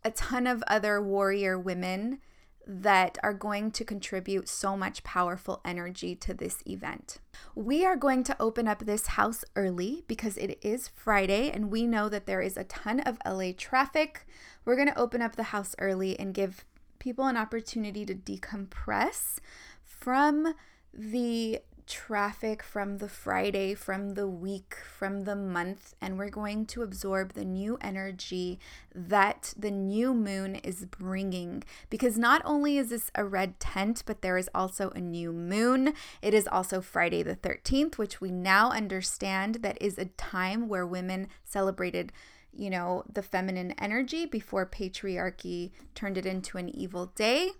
a 0.04 0.10
ton 0.10 0.46
of 0.46 0.62
other 0.68 1.02
warrior 1.02 1.58
women 1.58 2.20
that 2.66 3.16
are 3.22 3.32
going 3.32 3.70
to 3.70 3.84
contribute 3.84 4.48
so 4.48 4.76
much 4.76 5.04
powerful 5.04 5.60
energy 5.64 6.16
to 6.16 6.34
this 6.34 6.62
event. 6.66 7.18
We 7.54 7.84
are 7.84 7.96
going 7.96 8.24
to 8.24 8.36
open 8.40 8.66
up 8.66 8.80
this 8.80 9.08
house 9.08 9.44
early 9.54 10.04
because 10.08 10.36
it 10.36 10.58
is 10.62 10.88
Friday 10.88 11.50
and 11.50 11.70
we 11.70 11.86
know 11.86 12.08
that 12.08 12.26
there 12.26 12.42
is 12.42 12.56
a 12.56 12.64
ton 12.64 13.00
of 13.00 13.18
LA 13.24 13.52
traffic. 13.56 14.26
We're 14.64 14.74
going 14.74 14.88
to 14.88 14.98
open 14.98 15.22
up 15.22 15.36
the 15.36 15.44
house 15.44 15.76
early 15.78 16.18
and 16.18 16.34
give 16.34 16.64
people 16.98 17.26
an 17.26 17.36
opportunity 17.36 18.04
to 18.04 18.14
decompress 18.14 19.38
from 19.84 20.54
the 20.92 21.60
traffic 21.86 22.62
from 22.62 22.98
the 22.98 23.08
Friday, 23.08 23.74
from 23.74 24.14
the 24.14 24.26
week, 24.26 24.76
from 24.98 25.24
the 25.24 25.36
month, 25.36 25.94
and 26.00 26.18
we're 26.18 26.28
going 26.28 26.66
to 26.66 26.82
absorb 26.82 27.32
the 27.32 27.44
new 27.44 27.78
energy 27.80 28.58
that 28.94 29.54
the 29.56 29.70
new 29.70 30.12
moon 30.12 30.56
is 30.56 30.86
bringing. 30.86 31.62
Because 31.88 32.18
not 32.18 32.42
only 32.44 32.78
is 32.78 32.90
this 32.90 33.10
a 33.14 33.24
red 33.24 33.58
tent, 33.60 34.02
but 34.06 34.22
there 34.22 34.36
is 34.36 34.50
also 34.54 34.90
a 34.90 35.00
new 35.00 35.32
moon. 35.32 35.94
It 36.22 36.34
is 36.34 36.48
also 36.48 36.80
Friday 36.80 37.22
the 37.22 37.36
13th, 37.36 37.98
which 37.98 38.20
we 38.20 38.30
now 38.30 38.70
understand 38.70 39.56
that 39.56 39.78
is 39.80 39.98
a 39.98 40.06
time 40.06 40.68
where 40.68 40.86
women 40.86 41.28
celebrated 41.44 42.12
you 42.58 42.70
know, 42.70 43.04
the 43.12 43.22
feminine 43.22 43.74
energy 43.78 44.24
before 44.24 44.64
patriarchy 44.64 45.72
turned 45.94 46.16
it 46.16 46.24
into 46.24 46.56
an 46.56 46.68
evil 46.70 47.12
day. 47.14 47.50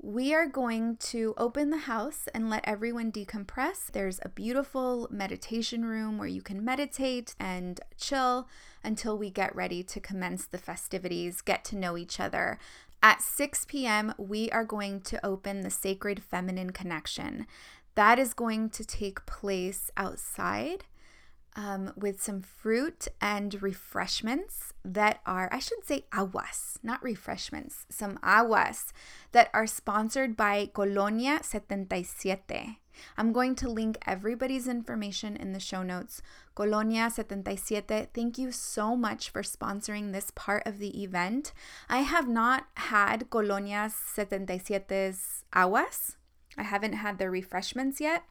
We 0.00 0.32
are 0.32 0.46
going 0.46 0.96
to 0.96 1.34
open 1.36 1.70
the 1.70 1.78
house 1.78 2.28
and 2.32 2.48
let 2.48 2.66
everyone 2.68 3.10
decompress. 3.10 3.90
There's 3.90 4.20
a 4.22 4.28
beautiful 4.28 5.08
meditation 5.10 5.84
room 5.84 6.18
where 6.18 6.28
you 6.28 6.40
can 6.40 6.64
meditate 6.64 7.34
and 7.40 7.80
chill 7.96 8.48
until 8.84 9.18
we 9.18 9.28
get 9.28 9.56
ready 9.56 9.82
to 9.82 9.98
commence 9.98 10.46
the 10.46 10.56
festivities, 10.56 11.40
get 11.40 11.64
to 11.66 11.76
know 11.76 11.98
each 11.98 12.20
other. 12.20 12.60
At 13.02 13.22
6 13.22 13.64
p.m., 13.64 14.14
we 14.18 14.48
are 14.52 14.64
going 14.64 15.00
to 15.00 15.24
open 15.26 15.62
the 15.62 15.70
Sacred 15.70 16.22
Feminine 16.22 16.70
Connection. 16.70 17.48
That 17.96 18.20
is 18.20 18.34
going 18.34 18.70
to 18.70 18.84
take 18.84 19.26
place 19.26 19.90
outside 19.96 20.84
um, 21.56 21.92
with 21.96 22.22
some 22.22 22.42
fruit 22.42 23.08
and 23.20 23.60
refreshments 23.62 24.72
that 24.84 25.20
are, 25.26 25.48
I 25.52 25.58
should 25.58 25.84
say, 25.84 26.04
aguas, 26.12 26.78
not 26.82 27.02
refreshments, 27.02 27.86
some 27.88 28.18
aguas 28.22 28.92
that 29.32 29.50
are 29.52 29.66
sponsored 29.66 30.36
by 30.36 30.70
Colonia 30.72 31.40
77. 31.42 32.76
I'm 33.16 33.32
going 33.32 33.54
to 33.56 33.68
link 33.68 33.98
everybody's 34.06 34.66
information 34.66 35.36
in 35.36 35.52
the 35.52 35.60
show 35.60 35.82
notes. 35.82 36.20
Colonia 36.54 37.10
77, 37.10 38.08
thank 38.12 38.38
you 38.38 38.50
so 38.50 38.96
much 38.96 39.30
for 39.30 39.42
sponsoring 39.42 40.12
this 40.12 40.32
part 40.34 40.66
of 40.66 40.78
the 40.78 41.02
event. 41.02 41.52
I 41.88 41.98
have 41.98 42.28
not 42.28 42.66
had 42.74 43.30
Colonia 43.30 43.90
77's 43.90 45.44
aguas. 45.52 46.16
I 46.56 46.64
haven't 46.64 46.94
had 46.94 47.18
their 47.18 47.30
refreshments 47.30 48.00
yet 48.00 48.24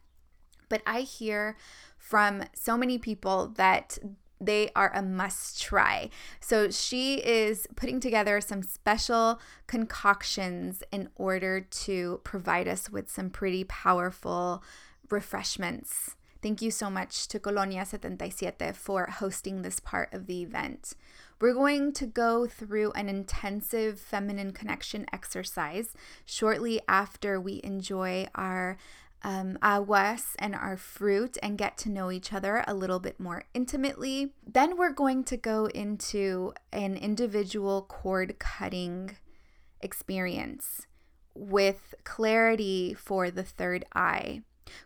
But 0.69 0.81
I 0.85 1.01
hear 1.01 1.57
from 1.97 2.43
so 2.53 2.77
many 2.77 2.97
people 2.97 3.47
that 3.55 3.97
they 4.39 4.69
are 4.75 4.91
a 4.93 5.01
must 5.01 5.61
try. 5.61 6.09
So 6.39 6.69
she 6.69 7.15
is 7.15 7.67
putting 7.75 7.99
together 7.99 8.39
some 8.41 8.61
special 8.61 9.39
concoctions 9.65 10.83
in 10.91 11.09
order 11.15 11.61
to 11.61 12.21
provide 12.23 12.67
us 12.67 12.89
with 12.89 13.09
some 13.09 13.29
pretty 13.29 13.63
powerful 13.63 14.63
refreshments. 15.09 16.15
Thank 16.41 16.61
you 16.61 16.69
so 16.69 16.89
much 16.89 17.27
to 17.29 17.39
Colonia 17.39 17.83
77 17.83 18.73
for 18.73 19.07
hosting 19.07 19.63
this 19.63 19.79
part 19.79 20.13
of 20.13 20.27
the 20.27 20.43
event. 20.43 20.93
We're 21.41 21.53
going 21.53 21.93
to 21.93 22.05
go 22.05 22.45
through 22.45 22.91
an 22.91 23.09
intensive 23.09 23.99
feminine 23.99 24.53
connection 24.53 25.07
exercise 25.11 25.93
shortly 26.25 26.79
after 26.87 27.41
we 27.41 27.61
enjoy 27.63 28.27
our 28.35 28.77
um, 29.23 29.57
aguas 29.61 30.35
and 30.39 30.55
our 30.55 30.77
fruit 30.77 31.37
and 31.41 31.57
get 31.57 31.77
to 31.79 31.89
know 31.89 32.11
each 32.11 32.31
other 32.31 32.63
a 32.67 32.73
little 32.73 32.99
bit 32.99 33.19
more 33.19 33.43
intimately. 33.53 34.33
Then 34.45 34.77
we're 34.77 34.93
going 34.93 35.23
to 35.25 35.37
go 35.37 35.65
into 35.67 36.53
an 36.71 36.95
individual 36.95 37.81
cord 37.81 38.39
cutting 38.39 39.17
experience 39.81 40.87
with 41.33 41.93
clarity 42.03 42.93
for 42.93 43.29
the 43.29 43.43
third 43.43 43.85
eye. 43.93 44.41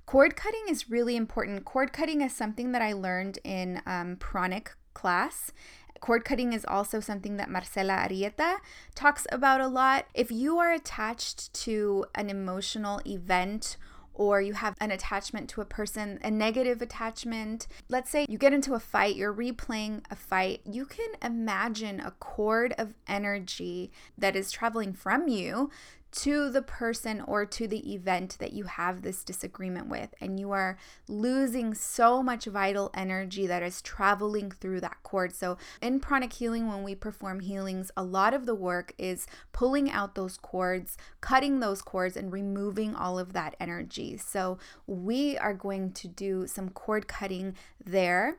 Cord 0.06 0.36
cutting 0.36 0.66
is 0.70 0.90
really 0.90 1.16
important. 1.16 1.66
Cord 1.66 1.92
cutting 1.92 2.22
is 2.22 2.36
something 2.36 2.72
that 2.72 2.82
I 2.82 2.94
learned 2.94 3.40
in 3.44 3.82
um, 3.86 4.18
pranic 4.18 4.76
class. 4.94 5.52
Cord 6.00 6.26
cutting 6.26 6.54
is 6.54 6.66
also 6.66 7.00
something 7.00 7.38
that 7.38 7.50
Marcela 7.50 7.94
Arieta 7.94 8.58
talks 8.96 9.28
about 9.32 9.62
a 9.62 9.68
lot. 9.68 10.06
If 10.14 10.32
you 10.32 10.58
are 10.58 10.72
attached 10.72 11.54
to 11.54 12.06
an 12.16 12.30
emotional 12.30 13.02
event 13.06 13.78
or 14.14 14.42
you 14.42 14.54
have 14.54 14.76
an 14.80 14.92
attachment 14.92 15.50
to 15.50 15.62
a 15.62 15.66
person, 15.66 16.20
a 16.24 16.32
negative 16.32 16.82
attachment. 16.82 17.68
Let's 17.90 18.10
say 18.10 18.26
you 18.28 18.38
get 18.38 18.54
into 18.54 18.74
a 18.74 18.80
fight, 18.80 19.16
you're 19.16 19.34
replaying 19.34 20.04
a 20.10 20.16
fight. 20.16 20.62
You 20.66 20.86
can 20.86 21.10
imagine 21.22 22.00
a 22.00 22.12
cord 22.12 22.74
of 22.78 22.94
energy 23.08 23.92
that 24.18 24.36
is 24.36 24.52
traveling 24.52 24.94
from 24.94 25.28
you 25.28 25.70
to 26.12 26.50
the 26.50 26.62
person 26.62 27.22
or 27.22 27.46
to 27.46 27.68
the 27.68 27.94
event 27.94 28.38
that 28.40 28.54
you 28.54 28.66
have 28.66 29.02
this 29.02 29.24
disagreement 29.24 29.88
with, 29.88 30.14
and 30.20 30.40
you 30.40 30.52
are 30.52 30.78
losing 31.08 31.74
so 31.74 32.22
much 32.22 32.46
vital 32.46 32.92
energy 32.94 33.48
that 33.48 33.64
is 33.64 33.82
traveling 33.82 34.52
through 34.52 34.82
that 34.82 34.98
cord. 35.04 35.34
So, 35.34 35.58
in 35.82 36.00
pranic 36.00 36.34
healing, 36.34 36.68
when 36.68 36.84
we 36.84 36.96
perform 36.96 37.40
healings, 37.40 37.92
a 37.96 38.04
lot 38.04 38.34
of 38.34 38.46
the 38.46 38.56
work 38.56 38.94
is 38.98 39.26
pulling 39.54 39.90
out 39.90 40.16
those 40.16 40.38
cords, 40.38 40.98
cutting 41.22 41.60
those 41.60 41.82
cords, 41.82 42.18
and 42.18 42.32
removing 42.32 42.94
all 42.94 43.18
of 43.18 43.34
that 43.34 43.56
energy. 43.60 44.18
So, 44.18 44.58
we 44.88 45.38
are 45.38 45.54
going 45.54 45.94
to 45.94 46.08
do 46.08 46.46
some 46.48 46.70
cord 46.70 47.08
cutting 47.08 47.56
there 47.84 48.38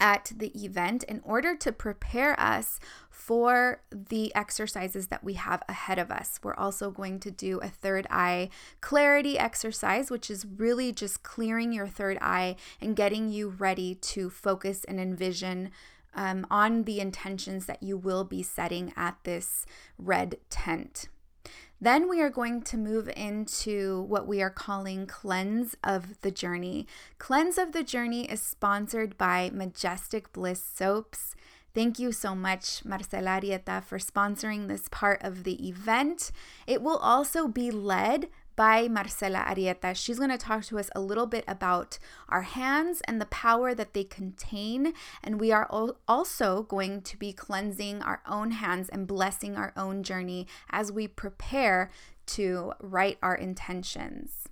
at 0.00 0.32
the 0.34 0.48
event 0.64 1.04
in 1.04 1.20
order 1.24 1.54
to 1.54 1.70
prepare 1.70 2.38
us 2.40 2.80
for 3.10 3.82
the 3.90 4.34
exercises 4.34 5.08
that 5.08 5.22
we 5.22 5.34
have 5.34 5.62
ahead 5.68 5.98
of 5.98 6.10
us. 6.10 6.40
We're 6.42 6.54
also 6.54 6.90
going 6.90 7.20
to 7.20 7.30
do 7.30 7.60
a 7.60 7.68
third 7.68 8.06
eye 8.10 8.48
clarity 8.80 9.38
exercise, 9.38 10.10
which 10.10 10.30
is 10.30 10.46
really 10.56 10.90
just 10.90 11.22
clearing 11.22 11.72
your 11.72 11.86
third 11.86 12.18
eye 12.20 12.56
and 12.80 12.96
getting 12.96 13.28
you 13.28 13.50
ready 13.50 13.94
to 13.96 14.30
focus 14.30 14.84
and 14.84 14.98
envision 14.98 15.70
um, 16.14 16.46
on 16.50 16.84
the 16.84 16.98
intentions 16.98 17.66
that 17.66 17.82
you 17.82 17.96
will 17.96 18.24
be 18.24 18.42
setting 18.42 18.92
at 18.96 19.16
this 19.24 19.66
red 19.98 20.36
tent. 20.48 21.08
Then 21.82 22.10
we 22.10 22.20
are 22.20 22.28
going 22.28 22.60
to 22.62 22.76
move 22.76 23.08
into 23.16 24.02
what 24.02 24.26
we 24.26 24.42
are 24.42 24.50
calling 24.50 25.06
Cleanse 25.06 25.74
of 25.82 26.20
the 26.20 26.30
Journey. 26.30 26.86
Cleanse 27.18 27.56
of 27.56 27.72
the 27.72 27.82
Journey 27.82 28.30
is 28.30 28.42
sponsored 28.42 29.16
by 29.16 29.50
Majestic 29.54 30.30
Bliss 30.32 30.62
Soaps. 30.62 31.34
Thank 31.72 31.98
you 31.98 32.12
so 32.12 32.34
much, 32.34 32.84
Marcela 32.84 33.40
Arieta, 33.40 33.82
for 33.82 33.98
sponsoring 33.98 34.68
this 34.68 34.88
part 34.90 35.22
of 35.22 35.44
the 35.44 35.66
event. 35.66 36.32
It 36.66 36.82
will 36.82 36.98
also 36.98 37.48
be 37.48 37.70
led 37.70 38.28
by 38.60 38.88
Marcela 38.88 39.38
Arieta. 39.48 39.96
She's 39.96 40.18
going 40.18 40.28
to 40.28 40.36
talk 40.36 40.64
to 40.64 40.78
us 40.78 40.90
a 40.94 41.00
little 41.00 41.24
bit 41.24 41.44
about 41.48 41.98
our 42.28 42.42
hands 42.42 43.00
and 43.08 43.18
the 43.18 43.24
power 43.24 43.74
that 43.74 43.94
they 43.94 44.04
contain. 44.04 44.92
And 45.24 45.40
we 45.40 45.50
are 45.50 45.66
also 46.06 46.64
going 46.64 47.00
to 47.00 47.16
be 47.16 47.32
cleansing 47.32 48.02
our 48.02 48.20
own 48.28 48.50
hands 48.50 48.90
and 48.90 49.06
blessing 49.06 49.56
our 49.56 49.72
own 49.78 50.02
journey 50.02 50.46
as 50.68 50.92
we 50.92 51.08
prepare 51.08 51.90
to 52.36 52.74
write 52.80 53.16
our 53.22 53.34
intentions. 53.34 54.46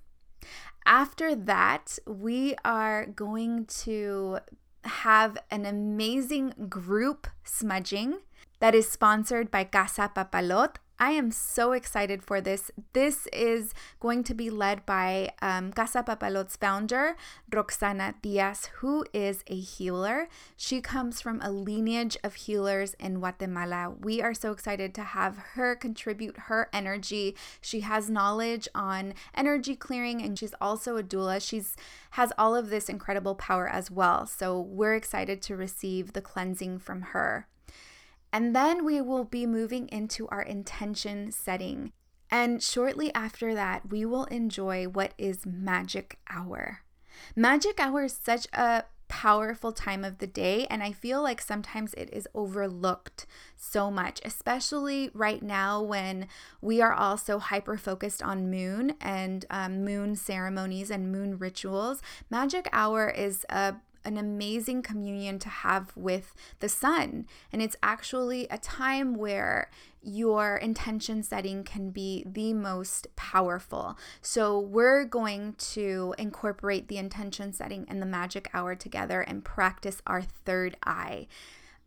After 0.87 1.35
that, 1.35 1.99
we 2.07 2.55
are 2.65 3.05
going 3.05 3.67
to 3.85 4.39
have 4.85 5.37
an 5.51 5.67
amazing 5.67 6.55
group 6.67 7.27
smudging 7.43 8.21
that 8.59 8.73
is 8.73 8.89
sponsored 8.89 9.51
by 9.51 9.65
Casa 9.65 10.11
Papalot 10.15 10.77
I 11.01 11.11
am 11.11 11.31
so 11.31 11.71
excited 11.71 12.21
for 12.23 12.41
this. 12.41 12.71
This 12.91 13.25
is 13.31 13.73
going 14.01 14.23
to 14.25 14.33
be 14.33 14.49
led 14.49 14.85
by 14.85 15.31
um, 15.41 15.71
Casa 15.71 16.03
Papalot's 16.03 16.57
founder, 16.57 17.15
Roxana 17.53 18.15
Diaz, 18.21 18.69
who 18.79 19.05
is 19.13 19.41
a 19.47 19.57
healer. 19.57 20.27
She 20.57 20.81
comes 20.81 21.21
from 21.21 21.39
a 21.41 21.51
lineage 21.51 22.17
of 22.21 22.35
healers 22.35 22.95
in 22.99 23.19
Guatemala. 23.19 23.95
We 24.01 24.21
are 24.21 24.33
so 24.33 24.51
excited 24.51 24.93
to 24.95 25.03
have 25.03 25.37
her 25.53 25.73
contribute 25.73 26.35
her 26.37 26.67
energy. 26.73 27.33
She 27.61 27.79
has 27.79 28.09
knowledge 28.09 28.67
on 28.75 29.13
energy 29.33 29.77
clearing 29.77 30.21
and 30.21 30.37
she's 30.37 30.53
also 30.59 30.97
a 30.97 31.03
doula. 31.03 31.41
She's 31.41 31.77
has 32.11 32.33
all 32.37 32.55
of 32.55 32.69
this 32.69 32.89
incredible 32.89 33.35
power 33.35 33.69
as 33.69 33.89
well. 33.89 34.25
So 34.25 34.59
we're 34.59 34.95
excited 34.95 35.41
to 35.43 35.55
receive 35.55 36.11
the 36.11 36.21
cleansing 36.21 36.79
from 36.79 37.01
her. 37.13 37.47
And 38.31 38.55
then 38.55 38.85
we 38.85 39.01
will 39.01 39.23
be 39.23 39.45
moving 39.45 39.87
into 39.89 40.27
our 40.27 40.41
intention 40.41 41.31
setting. 41.31 41.91
And 42.29 42.61
shortly 42.61 43.13
after 43.15 43.55
that, 43.55 43.89
we 43.89 44.05
will 44.05 44.25
enjoy 44.25 44.85
what 44.85 45.13
is 45.17 45.45
magic 45.45 46.19
hour. 46.29 46.81
Magic 47.35 47.79
hour 47.79 48.03
is 48.03 48.13
such 48.13 48.47
a 48.53 48.83
powerful 49.09 49.71
time 49.73 50.05
of 50.05 50.19
the 50.19 50.27
day, 50.27 50.65
and 50.69 50.81
I 50.81 50.91
feel 50.91 51.21
like 51.21 51.41
sometimes 51.41 51.93
it 51.95 52.09
is 52.13 52.27
overlooked 52.33 53.25
so 53.57 53.91
much, 53.91 54.21
especially 54.23 55.09
right 55.13 55.41
now 55.41 55.81
when 55.81 56.27
we 56.61 56.81
are 56.81 56.93
also 56.93 57.39
hyper 57.39 57.77
focused 57.77 58.21
on 58.21 58.51
moon 58.51 58.93
and 59.01 59.45
um, 59.49 59.83
moon 59.83 60.15
ceremonies 60.15 60.91
and 60.91 61.11
moon 61.11 61.37
rituals. 61.37 62.01
Magic 62.29 62.69
hour 62.71 63.09
is 63.09 63.45
a 63.49 63.75
an 64.05 64.17
amazing 64.17 64.81
communion 64.81 65.39
to 65.39 65.49
have 65.49 65.91
with 65.95 66.35
the 66.59 66.69
sun. 66.69 67.25
And 67.51 67.61
it's 67.61 67.75
actually 67.83 68.47
a 68.49 68.57
time 68.57 69.15
where 69.15 69.69
your 70.01 70.57
intention 70.57 71.23
setting 71.23 71.63
can 71.63 71.91
be 71.91 72.23
the 72.25 72.53
most 72.53 73.13
powerful. 73.15 73.97
So, 74.21 74.59
we're 74.59 75.03
going 75.03 75.55
to 75.73 76.15
incorporate 76.17 76.87
the 76.87 76.97
intention 76.97 77.51
setting 77.53 77.85
and 77.89 78.01
the 78.01 78.05
magic 78.05 78.49
hour 78.53 78.75
together 78.75 79.21
and 79.21 79.43
practice 79.43 80.01
our 80.07 80.21
third 80.21 80.77
eye. 80.85 81.27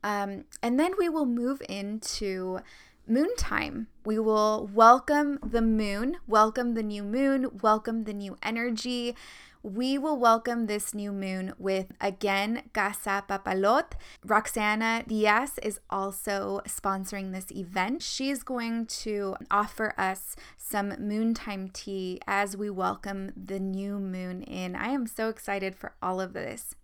Um, 0.05 0.45
and 0.63 0.79
then 0.79 0.93
we 0.99 1.09
will 1.09 1.27
move 1.27 1.63
into 1.69 2.61
moon 3.07 3.35
time. 3.37 3.89
We 4.05 4.19
will 4.19 4.71
welcome 4.73 5.39
the 5.43 5.63
moon, 5.63 6.17
welcome 6.27 6.75
the 6.75 6.83
new 6.83 7.03
moon, 7.03 7.59
welcome 7.61 8.05
the 8.05 8.13
new 8.13 8.37
energy 8.43 9.17
we 9.63 9.97
will 9.97 10.17
welcome 10.17 10.67
this 10.67 10.93
new 10.93 11.13
moon 11.13 11.55
with 11.57 11.93
again 12.01 12.63
Casa 12.73 13.25
Papalot. 13.29 13.93
Roxana 14.25 15.05
Diaz 15.07 15.59
is 15.63 15.79
also 15.89 16.61
sponsoring 16.67 17.33
this 17.33 17.53
event. 17.53 18.03
She's 18.03 18.43
going 18.43 18.87
to 18.87 19.37
offer 19.51 19.95
us 19.97 20.35
some 20.57 20.91
moontime 20.93 21.73
tea 21.73 22.21
as 22.27 22.57
we 22.57 22.71
welcome 22.71 23.33
the 23.37 23.61
new 23.61 24.01
moon 24.01 24.43
in. 24.43 24.75
I 24.75 24.89
am 24.89 25.07
so 25.07 25.29
excited 25.29 25.77
for 25.77 25.95
all 26.03 26.21
of 26.21 26.33
this. 26.33 26.75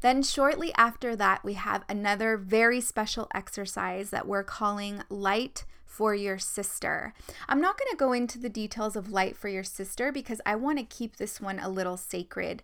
Then, 0.00 0.22
shortly 0.22 0.72
after 0.76 1.14
that, 1.16 1.44
we 1.44 1.54
have 1.54 1.84
another 1.88 2.36
very 2.36 2.80
special 2.80 3.28
exercise 3.34 4.10
that 4.10 4.26
we're 4.26 4.44
calling 4.44 5.02
Light 5.08 5.64
for 5.96 6.12
your 6.12 6.38
sister. 6.38 7.14
I'm 7.48 7.60
not 7.60 7.78
going 7.78 7.90
to 7.90 7.96
go 7.96 8.12
into 8.12 8.38
the 8.38 8.48
details 8.48 8.96
of 8.96 9.12
light 9.12 9.36
for 9.36 9.48
your 9.48 9.62
sister 9.62 10.10
because 10.10 10.40
I 10.44 10.56
want 10.56 10.78
to 10.78 10.84
keep 10.84 11.16
this 11.16 11.40
one 11.40 11.60
a 11.60 11.68
little 11.68 11.96
sacred. 11.96 12.62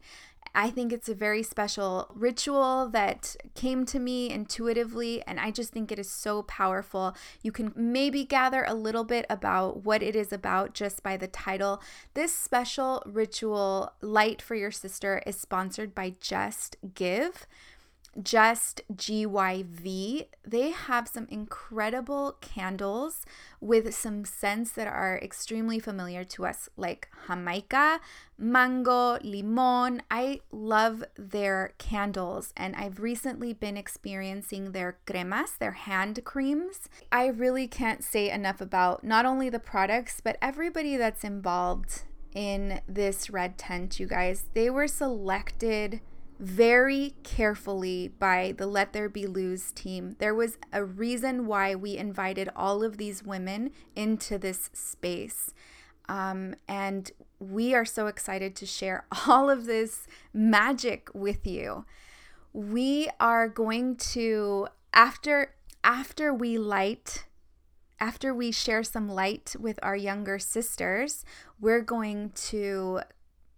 I 0.53 0.71
think 0.71 0.93
it's 0.93 1.09
a 1.09 1.15
very 1.15 1.45
special 1.45 2.11
ritual 2.13 2.89
that 2.89 3.37
came 3.55 3.87
to 3.87 4.01
me 4.01 4.31
intuitively, 4.31 5.23
and 5.29 5.39
I 5.39 5.53
just 5.53 5.73
think 5.73 5.93
it 5.93 5.99
is 6.01 6.11
so 6.11 6.43
powerful. 6.43 7.15
You 7.41 7.53
can 7.53 7.73
maybe 7.77 8.25
gather 8.25 8.65
a 8.67 8.75
little 8.75 9.05
bit 9.05 9.27
about 9.31 9.85
what 9.85 10.03
it 10.03 10.17
is 10.17 10.33
about 10.33 10.75
just 10.75 11.05
by 11.05 11.17
the 11.17 11.29
title. 11.29 11.81
This 12.15 12.35
special 12.35 13.01
ritual, 13.07 13.93
Light 14.01 14.43
for 14.43 14.57
Your 14.57 14.73
Sister, 14.73 15.23
is 15.25 15.37
sponsored 15.39 15.95
by 15.95 16.15
Just 16.21 16.77
Give. 16.97 17.47
Just 18.21 18.83
GYV, 18.93 20.27
they 20.47 20.71
have 20.71 21.09
some 21.09 21.27
incredible 21.31 22.37
candles 22.41 23.25
with 23.61 23.95
some 23.95 24.25
scents 24.25 24.73
that 24.73 24.87
are 24.87 25.19
extremely 25.23 25.79
familiar 25.79 26.25
to 26.25 26.47
us, 26.47 26.69
like 26.77 27.09
Jamaica, 27.29 28.01
mango, 28.37 29.19
limon. 29.23 30.03
I 30.11 30.41
love 30.51 31.05
their 31.17 31.75
candles, 31.79 32.53
and 32.57 32.75
I've 32.75 33.01
recently 33.01 33.53
been 33.53 33.77
experiencing 33.77 34.73
their 34.73 34.99
cremas, 35.07 35.59
their 35.59 35.73
hand 35.73 36.25
creams. 36.25 36.89
I 37.13 37.27
really 37.27 37.69
can't 37.69 38.03
say 38.03 38.31
enough 38.31 38.61
about 38.61 39.05
not 39.05 39.25
only 39.25 39.49
the 39.49 39.61
products, 39.61 40.21
but 40.21 40.37
everybody 40.43 40.97
that's 40.97 41.25
involved 41.25 42.03
in 42.35 42.81
this 42.89 43.31
red 43.31 43.59
tent, 43.59 43.99
you 43.99 44.07
guys. 44.07 44.45
They 44.55 44.71
were 44.71 44.87
selected 44.87 46.01
very 46.41 47.15
carefully 47.23 48.09
by 48.09 48.55
the 48.57 48.67
Let 48.67 48.95
There 48.95 49.11
Be 49.11 49.27
Luz 49.27 49.73
team. 49.73 50.17
There 50.19 50.35
was 50.35 50.57
a 50.73 50.83
reason 50.83 51.47
why 51.47 51.75
we 51.75 51.99
invited 51.99 52.49
all 52.57 52.83
of 52.83 52.97
these 52.97 53.23
women 53.23 53.73
into 53.95 54.39
this 54.39 54.71
space. 54.73 55.53
Um, 56.09 56.55
and 56.67 57.11
we 57.39 57.75
are 57.75 57.85
so 57.85 58.07
excited 58.07 58.57
to 58.57 58.67
share 58.67 59.05
all 59.29 59.51
of 59.51 59.67
this 59.67 60.07
magic 60.33 61.11
with 61.13 61.47
you. 61.47 61.85
We 62.55 63.11
are 63.21 63.47
going 63.47 63.97
to 63.97 64.69
after 64.95 65.55
after 65.85 66.35
we 66.35 66.59
light 66.59 67.27
after 68.01 68.35
we 68.35 68.51
share 68.51 68.83
some 68.83 69.09
light 69.09 69.55
with 69.61 69.79
our 69.83 69.95
younger 69.95 70.39
sisters, 70.39 71.23
we're 71.61 71.83
going 71.83 72.31
to 72.31 73.01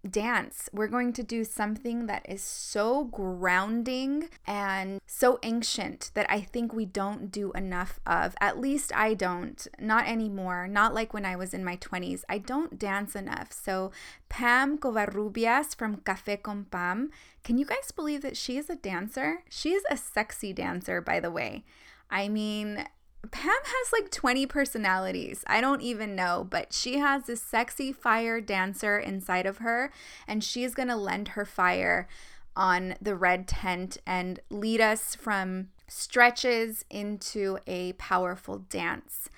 dance. 0.09 0.69
We're 0.73 0.87
going 0.87 1.13
to 1.13 1.23
do 1.23 1.43
something 1.43 2.07
that 2.07 2.25
is 2.27 2.41
so 2.41 3.05
grounding 3.05 4.29
and 4.45 4.99
so 5.05 5.39
ancient 5.43 6.11
that 6.13 6.25
I 6.29 6.41
think 6.41 6.73
we 6.73 6.85
don't 6.85 7.31
do 7.31 7.51
enough 7.53 7.99
of. 8.05 8.35
At 8.41 8.59
least 8.59 8.91
I 8.95 9.13
don't. 9.13 9.65
Not 9.79 10.07
anymore. 10.07 10.67
Not 10.67 10.93
like 10.93 11.13
when 11.13 11.25
I 11.25 11.35
was 11.35 11.53
in 11.53 11.63
my 11.63 11.77
20s. 11.77 12.23
I 12.27 12.37
don't 12.37 12.77
dance 12.77 13.15
enough. 13.15 13.51
So, 13.51 13.91
Pam 14.29 14.77
Covarrubias 14.77 15.75
from 15.75 15.97
Café 15.97 16.41
con 16.41 16.65
Pam, 16.69 17.11
can 17.43 17.57
you 17.57 17.65
guys 17.65 17.91
believe 17.95 18.21
that 18.21 18.37
she 18.37 18.57
is 18.57 18.69
a 18.69 18.75
dancer? 18.75 19.43
She 19.49 19.73
is 19.73 19.83
a 19.89 19.97
sexy 19.97 20.53
dancer, 20.53 21.01
by 21.01 21.19
the 21.19 21.31
way. 21.31 21.63
I 22.09 22.29
mean, 22.29 22.85
Pam 23.31 23.51
has 23.63 23.93
like 23.93 24.11
20 24.11 24.45
personalities. 24.47 25.43
I 25.47 25.61
don't 25.61 25.81
even 25.81 26.15
know, 26.15 26.45
but 26.49 26.73
she 26.73 26.97
has 26.97 27.23
this 27.23 27.41
sexy 27.41 27.91
fire 27.93 28.41
dancer 28.41 28.99
inside 28.99 29.45
of 29.45 29.59
her, 29.59 29.91
and 30.27 30.43
she's 30.43 30.75
going 30.75 30.89
to 30.89 30.95
lend 30.95 31.29
her 31.29 31.45
fire 31.45 32.07
on 32.55 32.95
the 33.01 33.15
red 33.15 33.47
tent 33.47 33.97
and 34.05 34.39
lead 34.49 34.81
us 34.81 35.15
from 35.15 35.69
stretches 35.87 36.85
into 36.89 37.57
a 37.65 37.93
powerful 37.93 38.59
dance. 38.59 39.29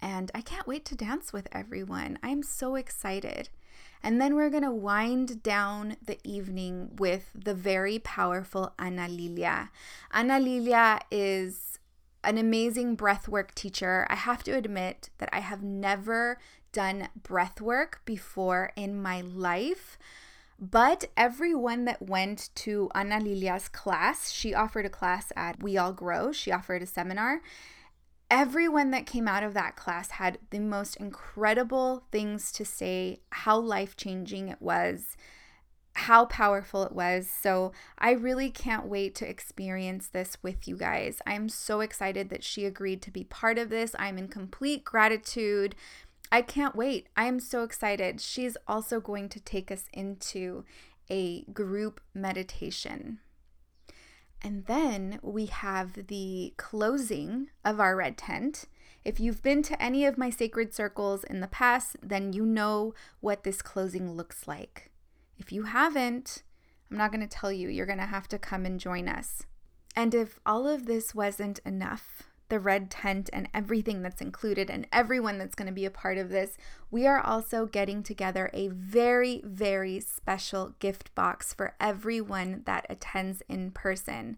And 0.00 0.30
I 0.34 0.40
can't 0.40 0.66
wait 0.66 0.84
to 0.86 0.94
dance 0.94 1.32
with 1.32 1.48
everyone. 1.52 2.18
I'm 2.22 2.42
so 2.42 2.74
excited. 2.74 3.48
And 4.02 4.20
then 4.20 4.36
we're 4.36 4.50
going 4.50 4.62
to 4.62 4.70
wind 4.70 5.42
down 5.42 5.96
the 6.04 6.18
evening 6.22 6.90
with 6.98 7.30
the 7.34 7.54
very 7.54 7.98
powerful 7.98 8.72
Ana 8.78 9.08
Lilia. 9.08 9.70
Ana 10.12 10.38
Lilia 10.38 11.00
is 11.10 11.67
an 12.28 12.36
amazing 12.36 12.94
breathwork 12.94 13.54
teacher. 13.54 14.06
I 14.10 14.14
have 14.14 14.44
to 14.44 14.52
admit 14.52 15.08
that 15.16 15.30
I 15.32 15.40
have 15.40 15.62
never 15.62 16.38
done 16.72 17.08
breathwork 17.18 17.94
before 18.04 18.70
in 18.76 19.00
my 19.00 19.22
life. 19.22 19.98
But 20.60 21.06
everyone 21.16 21.86
that 21.86 22.02
went 22.02 22.50
to 22.56 22.90
Ana 22.94 23.20
Lilia's 23.20 23.68
class, 23.68 24.30
she 24.30 24.52
offered 24.52 24.84
a 24.84 24.90
class 24.90 25.32
at 25.36 25.62
We 25.62 25.78
All 25.78 25.94
Grow, 25.94 26.30
she 26.30 26.52
offered 26.52 26.82
a 26.82 26.86
seminar. 26.86 27.40
Everyone 28.30 28.90
that 28.90 29.06
came 29.06 29.26
out 29.26 29.42
of 29.42 29.54
that 29.54 29.76
class 29.76 30.10
had 30.10 30.36
the 30.50 30.58
most 30.58 30.96
incredible 30.96 32.04
things 32.12 32.52
to 32.52 32.64
say, 32.66 33.20
how 33.30 33.58
life 33.58 33.96
changing 33.96 34.48
it 34.48 34.60
was, 34.60 35.16
how 35.98 36.24
powerful 36.26 36.84
it 36.84 36.92
was. 36.92 37.28
So 37.28 37.72
I 37.98 38.12
really 38.12 38.50
can't 38.50 38.86
wait 38.86 39.14
to 39.16 39.28
experience 39.28 40.08
this 40.08 40.38
with 40.42 40.68
you 40.68 40.76
guys. 40.76 41.20
I'm 41.26 41.48
so 41.48 41.80
excited 41.80 42.30
that 42.30 42.44
she 42.44 42.64
agreed 42.64 43.02
to 43.02 43.10
be 43.10 43.24
part 43.24 43.58
of 43.58 43.68
this. 43.68 43.96
I'm 43.98 44.16
in 44.16 44.28
complete 44.28 44.84
gratitude. 44.84 45.74
I 46.30 46.42
can't 46.42 46.76
wait. 46.76 47.08
I 47.16 47.24
am 47.24 47.40
so 47.40 47.64
excited. 47.64 48.20
She's 48.20 48.56
also 48.66 49.00
going 49.00 49.28
to 49.30 49.40
take 49.40 49.70
us 49.72 49.86
into 49.92 50.64
a 51.10 51.42
group 51.44 52.00
meditation. 52.14 53.18
And 54.40 54.66
then 54.66 55.18
we 55.20 55.46
have 55.46 56.06
the 56.06 56.54
closing 56.56 57.48
of 57.64 57.80
our 57.80 57.96
red 57.96 58.16
tent. 58.16 58.66
If 59.04 59.18
you've 59.18 59.42
been 59.42 59.62
to 59.64 59.82
any 59.82 60.04
of 60.04 60.16
my 60.16 60.30
sacred 60.30 60.72
circles 60.72 61.24
in 61.24 61.40
the 61.40 61.48
past, 61.48 61.96
then 62.02 62.32
you 62.32 62.46
know 62.46 62.94
what 63.20 63.42
this 63.42 63.62
closing 63.62 64.12
looks 64.12 64.46
like. 64.46 64.90
If 65.38 65.52
you 65.52 65.64
haven't, 65.64 66.42
I'm 66.90 66.96
not 66.96 67.12
going 67.12 67.26
to 67.26 67.38
tell 67.38 67.52
you. 67.52 67.68
You're 67.68 67.86
going 67.86 67.98
to 67.98 68.06
have 68.06 68.28
to 68.28 68.38
come 68.38 68.66
and 68.66 68.80
join 68.80 69.08
us. 69.08 69.46
And 69.94 70.14
if 70.14 70.38
all 70.44 70.66
of 70.66 70.86
this 70.86 71.14
wasn't 71.14 71.60
enough, 71.60 72.24
the 72.48 72.58
red 72.58 72.90
tent 72.90 73.28
and 73.32 73.48
everything 73.52 74.02
that's 74.02 74.22
included 74.22 74.70
and 74.70 74.86
everyone 74.92 75.38
that's 75.38 75.54
going 75.54 75.66
to 75.66 75.72
be 75.72 75.84
a 75.84 75.90
part 75.90 76.18
of 76.18 76.30
this, 76.30 76.56
we 76.90 77.06
are 77.06 77.20
also 77.20 77.66
getting 77.66 78.02
together 78.02 78.50
a 78.54 78.68
very, 78.68 79.42
very 79.44 80.00
special 80.00 80.74
gift 80.78 81.14
box 81.14 81.52
for 81.52 81.74
everyone 81.80 82.62
that 82.64 82.86
attends 82.88 83.42
in 83.48 83.70
person 83.70 84.36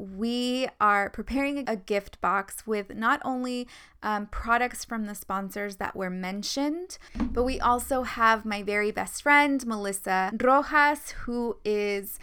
we 0.00 0.66
are 0.80 1.10
preparing 1.10 1.68
a 1.68 1.76
gift 1.76 2.20
box 2.22 2.66
with 2.66 2.94
not 2.94 3.20
only 3.22 3.68
um, 4.02 4.26
products 4.28 4.82
from 4.82 5.04
the 5.04 5.14
sponsors 5.14 5.76
that 5.76 5.94
were 5.94 6.08
mentioned, 6.08 6.96
but 7.18 7.44
we 7.44 7.60
also 7.60 8.02
have 8.02 8.46
my 8.46 8.62
very 8.62 8.90
best 8.90 9.22
friend, 9.22 9.66
Melissa 9.66 10.32
Rojas, 10.40 11.10
who 11.10 11.58
is 11.66 12.18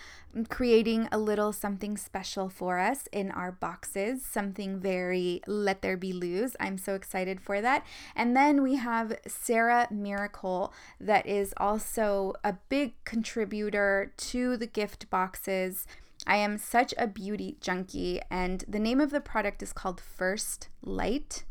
creating 0.50 1.08
a 1.12 1.18
little 1.18 1.54
something 1.54 1.98
special 1.98 2.50
for 2.50 2.80
us 2.80 3.08
in 3.12 3.32
our 3.32 3.52
boxes, 3.52 4.24
something 4.26 4.80
very 4.80 5.42
let 5.48 5.82
there 5.82 5.98
be 5.98 6.14
Luz. 6.14 6.56
I'm 6.60 6.78
so 6.78 6.96
excited 6.96 7.42
for 7.42 7.62
that. 7.62 7.86
And 8.16 8.36
then 8.36 8.62
we 8.62 8.76
have 8.76 9.18
Sarah 9.28 9.88
Miracle, 9.92 10.74
that 11.00 11.26
is 11.26 11.54
also 11.58 12.34
a 12.44 12.56
big 12.70 12.94
contributor 13.04 14.14
to 14.18 14.58
the 14.58 14.68
gift 14.68 15.10
boxes. 15.10 15.86
I 16.28 16.36
am 16.36 16.58
such 16.58 16.94
a 16.98 17.08
beauty 17.08 17.56
junkie, 17.62 18.20
and 18.30 18.66
the 18.68 18.80
name 18.80 19.00
of 19.00 19.12
the 19.12 19.22
product 19.22 19.64
is 19.64 19.72
called 19.72 20.02
First 20.02 20.68
Light, 20.82 21.46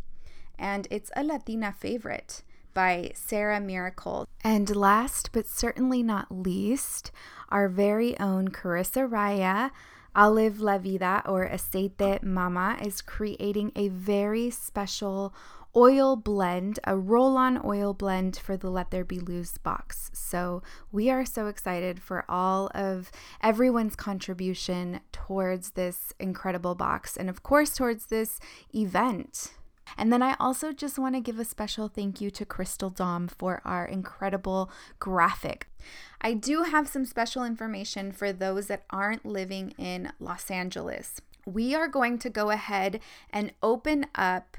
and 0.58 0.86
it's 0.90 1.10
a 1.16 1.24
Latina 1.24 1.72
favorite 1.72 2.42
by 2.74 3.12
Sarah 3.14 3.58
Miracle. 3.58 4.28
And 4.44 4.76
last 4.76 5.30
but 5.32 5.46
certainly 5.46 6.02
not 6.02 6.30
least, 6.30 7.10
our 7.48 7.70
very 7.70 8.20
own 8.20 8.48
Carissa 8.48 9.08
Raya. 9.08 9.70
Olive 10.14 10.60
La 10.60 10.78
Vida 10.78 11.22
or 11.26 11.46
Aceite 11.46 12.22
Mama 12.22 12.78
is 12.82 13.02
creating 13.02 13.70
a 13.76 13.88
very 13.88 14.48
special 14.50 15.34
oil 15.76 16.16
blend, 16.16 16.80
a 16.84 16.96
roll 16.96 17.36
on 17.36 17.60
oil 17.64 17.92
blend 17.92 18.36
for 18.36 18.56
the 18.56 18.70
Let 18.70 18.90
There 18.90 19.04
Be 19.04 19.20
Luz 19.20 19.58
box. 19.58 20.10
So 20.14 20.62
we 20.90 21.10
are 21.10 21.26
so 21.26 21.48
excited 21.48 22.00
for 22.00 22.24
all 22.28 22.70
of 22.74 23.12
everyone's 23.42 23.94
contribution 23.94 25.00
towards 25.12 25.72
this 25.72 26.14
incredible 26.18 26.74
box 26.74 27.16
and, 27.16 27.28
of 27.28 27.42
course, 27.42 27.74
towards 27.76 28.06
this 28.06 28.40
event. 28.74 29.52
And 29.98 30.12
then 30.12 30.22
I 30.22 30.34
also 30.40 30.72
just 30.72 30.98
want 30.98 31.14
to 31.14 31.20
give 31.20 31.38
a 31.38 31.44
special 31.44 31.88
thank 31.88 32.20
you 32.20 32.30
to 32.30 32.44
Crystal 32.44 32.90
Dom 32.90 33.28
for 33.28 33.60
our 33.64 33.84
incredible 33.84 34.70
graphic. 34.98 35.68
I 36.20 36.32
do 36.32 36.64
have 36.64 36.88
some 36.88 37.04
special 37.04 37.44
information 37.44 38.10
for 38.12 38.32
those 38.32 38.66
that 38.66 38.84
aren't 38.90 39.24
living 39.24 39.74
in 39.78 40.12
Los 40.18 40.50
Angeles. 40.50 41.20
We 41.46 41.74
are 41.74 41.86
going 41.86 42.18
to 42.18 42.30
go 42.30 42.50
ahead 42.50 42.98
and 43.30 43.52
open 43.62 44.06
up 44.16 44.56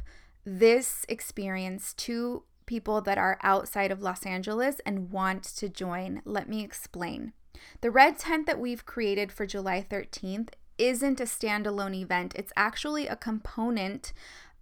this 0.47 1.05
experience 1.09 1.93
to 1.93 2.43
people 2.65 3.01
that 3.01 3.17
are 3.17 3.37
outside 3.43 3.91
of 3.91 4.01
Los 4.01 4.25
Angeles 4.25 4.79
and 4.85 5.11
want 5.11 5.43
to 5.43 5.67
join. 5.67 6.21
Let 6.23 6.47
me 6.47 6.63
explain. 6.63 7.33
The 7.81 7.91
red 7.91 8.17
tent 8.17 8.45
that 8.45 8.59
we've 8.59 8.85
created 8.85 9.29
for 9.29 9.45
July 9.45 9.85
13th 9.89 10.49
isn't 10.77 11.19
a 11.19 11.25
standalone 11.25 11.95
event, 11.95 12.33
it's 12.35 12.53
actually 12.55 13.07
a 13.07 13.17
component 13.17 14.13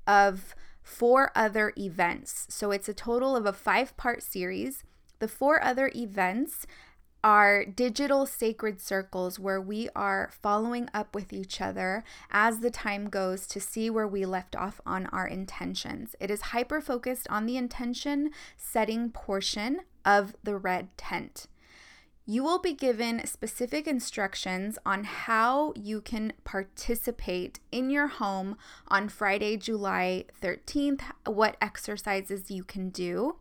of 0.08 0.56
four 0.82 1.32
other 1.36 1.72
events. 1.78 2.48
So 2.50 2.72
it's 2.72 2.90
a 2.90 2.94
total 2.94 3.36
of 3.36 3.46
a 3.46 3.54
five 3.54 3.96
part 3.96 4.24
series. 4.24 4.84
The 5.20 5.28
four 5.28 5.62
other 5.64 5.92
events 5.94 6.66
are 7.26 7.66
digital 7.66 8.28
sacred 8.28 8.80
circles 8.80 9.40
where 9.40 9.60
we 9.60 9.90
are 9.96 10.30
following 10.44 10.88
up 10.94 11.16
with 11.16 11.34
each 11.34 11.60
other 11.60 12.04
as 12.30 12.60
the 12.60 12.70
time 12.70 13.10
goes 13.10 13.48
to 13.48 13.60
see 13.60 13.90
where 13.90 14.08
we 14.08 14.24
left 14.28 14.56
off 14.56 14.80
on 14.86 15.08
our 15.08 15.26
intentions. 15.26 16.16
It 16.20 16.30
is 16.30 16.42
hyper 16.54 16.80
focused 16.80 17.28
on 17.32 17.48
the 17.48 17.58
intention 17.58 18.30
setting 18.56 19.10
portion 19.10 19.82
of 20.06 20.36
the 20.44 20.56
red 20.56 20.96
tent. 20.98 21.48
you 22.28 22.44
will 22.44 22.60
be 22.60 22.74
given 22.74 23.26
specific 23.26 23.86
instructions 23.88 24.80
on 24.86 25.04
how 25.04 25.74
you 25.76 26.02
can 26.02 26.34
participate 26.44 27.60
in 27.72 27.90
your 27.90 28.08
home 28.08 28.58
on 28.88 29.08
Friday, 29.08 29.58
July 29.58 30.26
13th, 30.42 31.02
what 31.26 31.56
exercises 31.62 32.50
you 32.50 32.64
can 32.64 32.90
do. 32.90 33.36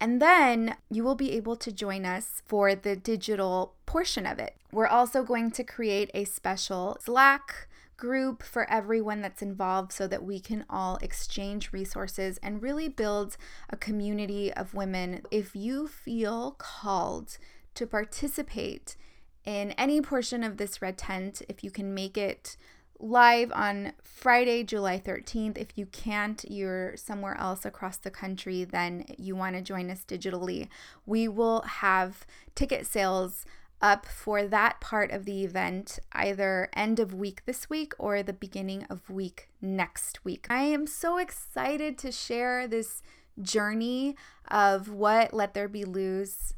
And 0.00 0.20
then 0.20 0.76
you 0.90 1.04
will 1.04 1.14
be 1.14 1.32
able 1.32 1.56
to 1.56 1.70
join 1.70 2.06
us 2.06 2.42
for 2.46 2.74
the 2.74 2.96
digital 2.96 3.74
portion 3.84 4.24
of 4.24 4.38
it. 4.38 4.56
We're 4.72 4.86
also 4.86 5.22
going 5.22 5.50
to 5.52 5.64
create 5.64 6.10
a 6.14 6.24
special 6.24 6.96
Slack 7.04 7.68
group 7.98 8.42
for 8.42 8.68
everyone 8.70 9.20
that's 9.20 9.42
involved 9.42 9.92
so 9.92 10.06
that 10.06 10.24
we 10.24 10.40
can 10.40 10.64
all 10.70 10.96
exchange 11.02 11.70
resources 11.70 12.38
and 12.42 12.62
really 12.62 12.88
build 12.88 13.36
a 13.68 13.76
community 13.76 14.50
of 14.54 14.72
women. 14.72 15.20
If 15.30 15.54
you 15.54 15.86
feel 15.86 16.52
called 16.52 17.36
to 17.74 17.86
participate 17.86 18.96
in 19.44 19.72
any 19.72 20.00
portion 20.00 20.42
of 20.42 20.56
this 20.56 20.80
red 20.80 20.96
tent, 20.96 21.42
if 21.46 21.62
you 21.62 21.70
can 21.70 21.92
make 21.92 22.16
it 22.16 22.56
live 23.00 23.50
on 23.54 23.92
Friday, 24.02 24.62
July 24.62 24.98
13th. 24.98 25.56
If 25.56 25.76
you 25.76 25.86
can't, 25.86 26.44
you're 26.48 26.96
somewhere 26.96 27.36
else 27.38 27.64
across 27.64 27.96
the 27.96 28.10
country, 28.10 28.64
then 28.64 29.06
you 29.18 29.34
want 29.34 29.56
to 29.56 29.62
join 29.62 29.90
us 29.90 30.04
digitally. 30.06 30.68
We 31.06 31.26
will 31.26 31.62
have 31.62 32.26
ticket 32.54 32.86
sales 32.86 33.46
up 33.82 34.04
for 34.04 34.46
that 34.46 34.80
part 34.80 35.10
of 35.10 35.24
the 35.24 35.42
event 35.42 35.98
either 36.12 36.68
end 36.74 37.00
of 37.00 37.14
week 37.14 37.42
this 37.46 37.70
week 37.70 37.94
or 37.98 38.22
the 38.22 38.32
beginning 38.32 38.84
of 38.90 39.08
week 39.08 39.48
next 39.62 40.22
week. 40.24 40.46
I 40.50 40.64
am 40.64 40.86
so 40.86 41.16
excited 41.16 41.96
to 41.98 42.12
share 42.12 42.68
this 42.68 43.02
journey 43.40 44.16
of 44.48 44.90
what 44.90 45.32
Let 45.32 45.54
There 45.54 45.68
Be 45.68 45.84
Luz 45.84 46.54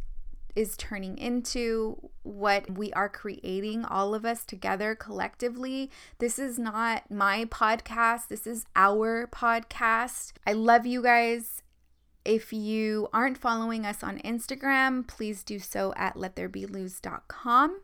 is 0.55 0.77
turning 0.77 1.19
into, 1.19 2.11
what 2.23 2.71
we 2.71 2.93
are 2.93 3.09
creating, 3.09 3.85
all 3.85 4.15
of 4.15 4.25
us 4.25 4.45
together 4.45 4.95
collectively. 4.95 5.91
This 6.19 6.39
is 6.39 6.59
not 6.59 7.11
my 7.11 7.47
podcast, 7.47 8.29
this 8.29 8.47
is 8.47 8.65
our 8.77 9.27
podcast. 9.27 10.33
I 10.47 10.53
love 10.53 10.87
you 10.87 11.03
guys. 11.03 11.63
If 12.25 12.53
you 12.53 13.09
aren't 13.13 13.39
following 13.39 13.85
us 13.85 14.05
on 14.05 14.19
Instagram, 14.19 15.07
please 15.07 15.43
do 15.43 15.59
so 15.59 15.93
at 15.97 16.15
lettherebeluz.com. 16.15 17.81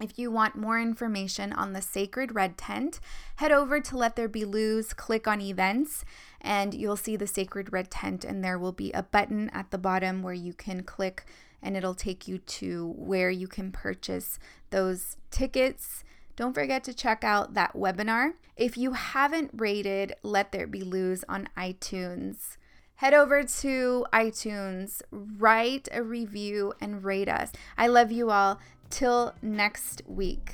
If 0.00 0.18
you 0.18 0.30
want 0.30 0.56
more 0.56 0.80
information 0.80 1.52
on 1.52 1.74
the 1.74 1.82
Sacred 1.82 2.34
Red 2.34 2.56
Tent, 2.56 3.00
head 3.36 3.52
over 3.52 3.80
to 3.80 3.96
Let 3.98 4.16
There 4.16 4.28
Be 4.28 4.46
Luz, 4.46 4.94
click 4.94 5.28
on 5.28 5.42
events, 5.42 6.06
and 6.40 6.72
you'll 6.72 6.96
see 6.96 7.16
the 7.16 7.26
Sacred 7.26 7.70
Red 7.70 7.90
Tent, 7.90 8.24
and 8.24 8.42
there 8.42 8.58
will 8.58 8.72
be 8.72 8.90
a 8.92 9.02
button 9.02 9.50
at 9.50 9.70
the 9.70 9.78
bottom 9.78 10.22
where 10.22 10.34
you 10.34 10.54
can 10.54 10.82
click 10.82 11.26
and 11.62 11.76
it'll 11.76 11.94
take 11.94 12.26
you 12.26 12.38
to 12.38 12.94
where 12.96 13.30
you 13.30 13.48
can 13.48 13.72
purchase 13.72 14.38
those 14.70 15.16
tickets. 15.30 16.04
Don't 16.36 16.54
forget 16.54 16.84
to 16.84 16.94
check 16.94 17.22
out 17.22 17.54
that 17.54 17.74
webinar. 17.74 18.32
If 18.56 18.76
you 18.76 18.92
haven't 18.92 19.50
rated 19.54 20.14
Let 20.22 20.52
There 20.52 20.66
Be 20.66 20.82
Luz 20.82 21.24
on 21.28 21.48
iTunes, 21.56 22.56
head 22.96 23.14
over 23.14 23.42
to 23.42 24.06
iTunes, 24.12 25.02
write 25.10 25.88
a 25.92 26.02
review, 26.02 26.72
and 26.80 27.04
rate 27.04 27.28
us. 27.28 27.52
I 27.76 27.88
love 27.88 28.12
you 28.12 28.30
all. 28.30 28.58
Till 28.88 29.34
next 29.40 30.02
week, 30.06 30.52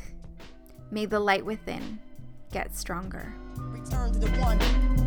may 0.91 1.07
the 1.07 1.21
light 1.21 1.45
within 1.45 1.99
get 2.53 2.77
stronger. 2.77 3.35
Return 3.57 4.13
to 4.13 4.19
the 4.19 4.29
one. 4.41 5.06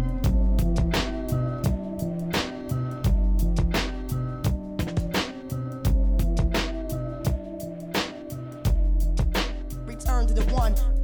to 10.29 10.35
the 10.35 10.53
one. 10.53 10.98